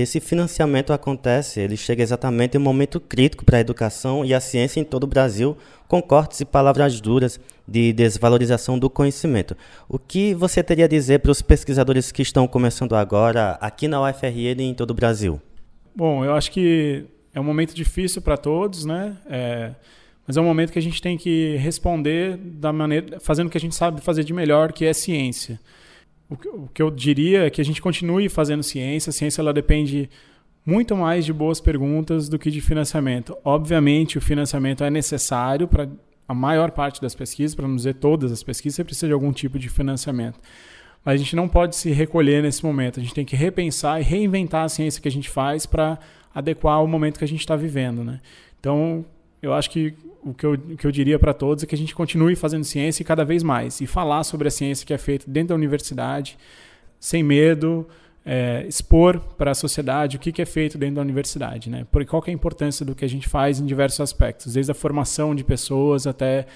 esse 0.00 0.20
financiamento 0.20 0.92
acontece, 0.92 1.58
ele 1.58 1.76
chega 1.76 2.02
exatamente 2.02 2.56
em 2.56 2.60
um 2.60 2.62
momento 2.62 3.00
crítico 3.00 3.44
para 3.44 3.56
a 3.56 3.60
educação 3.60 4.24
e 4.24 4.34
a 4.34 4.40
ciência 4.40 4.78
em 4.78 4.84
todo 4.84 5.04
o 5.04 5.06
Brasil, 5.06 5.56
com 5.88 6.02
cortes 6.02 6.40
e 6.40 6.44
palavras 6.44 7.00
duras 7.00 7.40
de 7.66 7.92
desvalorização 7.94 8.78
do 8.78 8.90
conhecimento. 8.90 9.56
O 9.88 9.98
que 9.98 10.34
você 10.34 10.62
teria 10.62 10.84
a 10.84 10.88
dizer 10.88 11.20
para 11.20 11.30
os 11.30 11.40
pesquisadores 11.40 12.12
que 12.12 12.20
estão 12.20 12.46
começando 12.46 12.94
agora 12.94 13.52
aqui 13.60 13.88
na 13.88 14.02
UFRN 14.02 14.60
e 14.60 14.62
em 14.64 14.74
todo 14.74 14.90
o 14.90 14.94
Brasil? 14.94 15.40
Bom, 15.94 16.24
eu 16.24 16.34
acho 16.34 16.50
que 16.50 17.06
é 17.32 17.40
um 17.40 17.44
momento 17.44 17.74
difícil 17.74 18.20
para 18.20 18.36
todos, 18.36 18.84
né? 18.84 19.16
É, 19.30 19.70
mas 20.26 20.36
é 20.36 20.40
um 20.40 20.44
momento 20.44 20.72
que 20.72 20.78
a 20.78 20.82
gente 20.82 21.00
tem 21.00 21.16
que 21.16 21.56
responder 21.56 22.36
da 22.36 22.70
maneira, 22.70 23.18
fazendo 23.18 23.46
o 23.46 23.50
que 23.50 23.56
a 23.56 23.60
gente 23.60 23.74
sabe 23.74 24.02
fazer 24.02 24.24
de 24.24 24.34
melhor, 24.34 24.72
que 24.72 24.84
é 24.84 24.92
ciência 24.92 25.58
o 26.28 26.68
que 26.68 26.82
eu 26.82 26.90
diria 26.90 27.46
é 27.46 27.50
que 27.50 27.60
a 27.60 27.64
gente 27.64 27.80
continue 27.80 28.28
fazendo 28.28 28.62
ciência. 28.62 29.10
A 29.10 29.12
ciência 29.12 29.40
ela 29.40 29.52
depende 29.52 30.10
muito 30.64 30.96
mais 30.96 31.24
de 31.24 31.32
boas 31.32 31.60
perguntas 31.60 32.28
do 32.28 32.38
que 32.38 32.50
de 32.50 32.60
financiamento. 32.60 33.36
Obviamente, 33.44 34.18
o 34.18 34.20
financiamento 34.20 34.82
é 34.82 34.90
necessário 34.90 35.68
para 35.68 35.88
a 36.28 36.34
maior 36.34 36.72
parte 36.72 37.00
das 37.00 37.14
pesquisas, 37.14 37.54
para 37.54 37.68
não 37.68 37.76
dizer 37.76 37.94
todas 37.94 38.32
as 38.32 38.42
pesquisas, 38.42 38.74
você 38.74 38.84
precisa 38.84 39.06
de 39.06 39.12
algum 39.12 39.32
tipo 39.32 39.58
de 39.58 39.68
financiamento. 39.68 40.40
Mas 41.04 41.14
a 41.14 41.18
gente 41.18 41.36
não 41.36 41.48
pode 41.48 41.76
se 41.76 41.92
recolher 41.92 42.42
nesse 42.42 42.64
momento. 42.64 42.98
A 42.98 43.02
gente 43.02 43.14
tem 43.14 43.24
que 43.24 43.36
repensar 43.36 44.00
e 44.00 44.02
reinventar 44.02 44.64
a 44.64 44.68
ciência 44.68 45.00
que 45.00 45.06
a 45.06 45.10
gente 45.10 45.30
faz 45.30 45.64
para 45.64 46.00
adequar 46.34 46.74
ao 46.74 46.88
momento 46.88 47.18
que 47.18 47.24
a 47.24 47.28
gente 47.28 47.40
está 47.40 47.54
vivendo. 47.54 48.02
Né? 48.02 48.20
Então, 48.58 49.04
eu 49.40 49.54
acho 49.54 49.70
que 49.70 49.94
o 50.26 50.34
que 50.34 50.44
eu, 50.44 50.52
o 50.52 50.76
que 50.76 50.86
eu 50.86 50.90
diria 50.90 51.18
para 51.18 51.32
todos 51.32 51.62
é 51.64 51.66
que 51.66 51.74
a 51.74 51.78
gente 51.78 51.94
continue 51.94 52.34
fazendo 52.34 52.64
ciência 52.64 53.04
cada 53.04 53.24
vez 53.24 53.42
mais 53.42 53.80
e 53.80 53.86
falar 53.86 54.24
sobre 54.24 54.48
a 54.48 54.50
ciência 54.50 54.86
que 54.86 54.92
é 54.92 54.98
feita 54.98 55.24
dentro 55.28 55.50
da 55.50 55.54
universidade, 55.54 56.36
sem 56.98 57.22
medo, 57.22 57.86
é, 58.24 58.66
expor 58.66 59.20
para 59.38 59.52
a 59.52 59.54
sociedade 59.54 60.16
o 60.16 60.18
que, 60.18 60.32
que, 60.32 60.42
é 60.42 60.46
feito 60.46 60.76
dentro 60.76 60.96
da 60.96 61.02
universidade, 61.02 61.70
né? 61.70 61.86
Porque 61.92 62.10
qual 62.10 62.22
é 62.26 62.30
a 62.30 62.34
importância 62.34 62.84
do 62.84 62.94
que 62.94 63.04
a 63.04 63.08
gente 63.08 63.28
faz 63.28 63.60
em 63.60 63.64
diversos 63.64 64.00
aspectos, 64.00 64.54
desde 64.54 64.72
a 64.72 64.74
formação 64.74 65.32
de 65.32 65.44
pessoas 65.44 66.06
até 66.08 66.46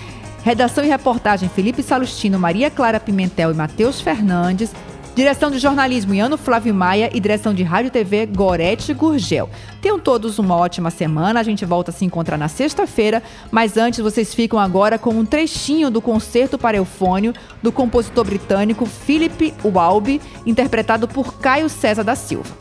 redação 0.45 0.85
e 0.85 0.88
reportagem 0.88 1.49
Felipe 1.49 1.83
Salustino, 1.83 2.38
Maria 2.38 2.71
Clara 2.71 3.01
Pimentel 3.01 3.53
e 3.53 3.55
Matheus 3.55 4.03
Fernandes, 4.03 4.71
Direção 5.14 5.48
de 5.48 5.61
jornalismo 5.61 6.12
Iano 6.12 6.37
Flávio 6.37 6.74
Maia 6.74 7.09
e 7.14 7.20
direção 7.20 7.55
de 7.55 7.62
rádio 7.62 7.87
e 7.87 7.90
TV 7.92 8.27
Gorete 8.27 8.92
Gurgel. 8.92 9.48
Tenham 9.81 9.96
todos 9.96 10.40
uma 10.40 10.57
ótima 10.57 10.90
semana. 10.90 11.38
A 11.38 11.42
gente 11.44 11.64
volta 11.64 11.92
a 11.92 11.94
se 11.94 12.05
encontrar 12.05 12.37
na 12.37 12.48
sexta-feira, 12.48 13.22
mas 13.48 13.77
antes 13.77 14.00
vocês 14.00 14.35
ficam 14.35 14.59
agora 14.59 14.98
com 14.98 15.11
um 15.11 15.24
trechinho 15.24 15.88
do 15.88 16.03
concerto 16.03 16.59
para 16.59 16.79
eufônio 16.79 17.33
do 17.62 17.70
compositor 17.70 18.24
britânico 18.24 18.87
Philip 18.87 19.55
Walby, 19.64 20.20
interpretado 20.44 21.07
por 21.07 21.35
Caio 21.38 21.68
César 21.68 22.03
da 22.03 22.16
Silva. 22.16 22.53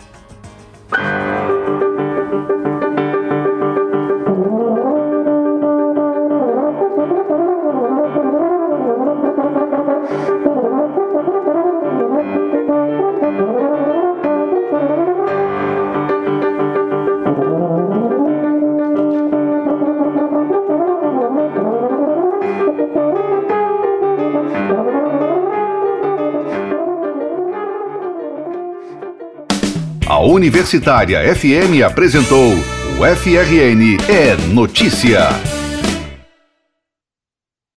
Universitária 30.44 31.34
FM 31.34 31.86
apresentou 31.88 32.52
o 32.52 33.16
FRN 33.16 33.98
é 34.10 34.36
Notícia. 34.52 35.53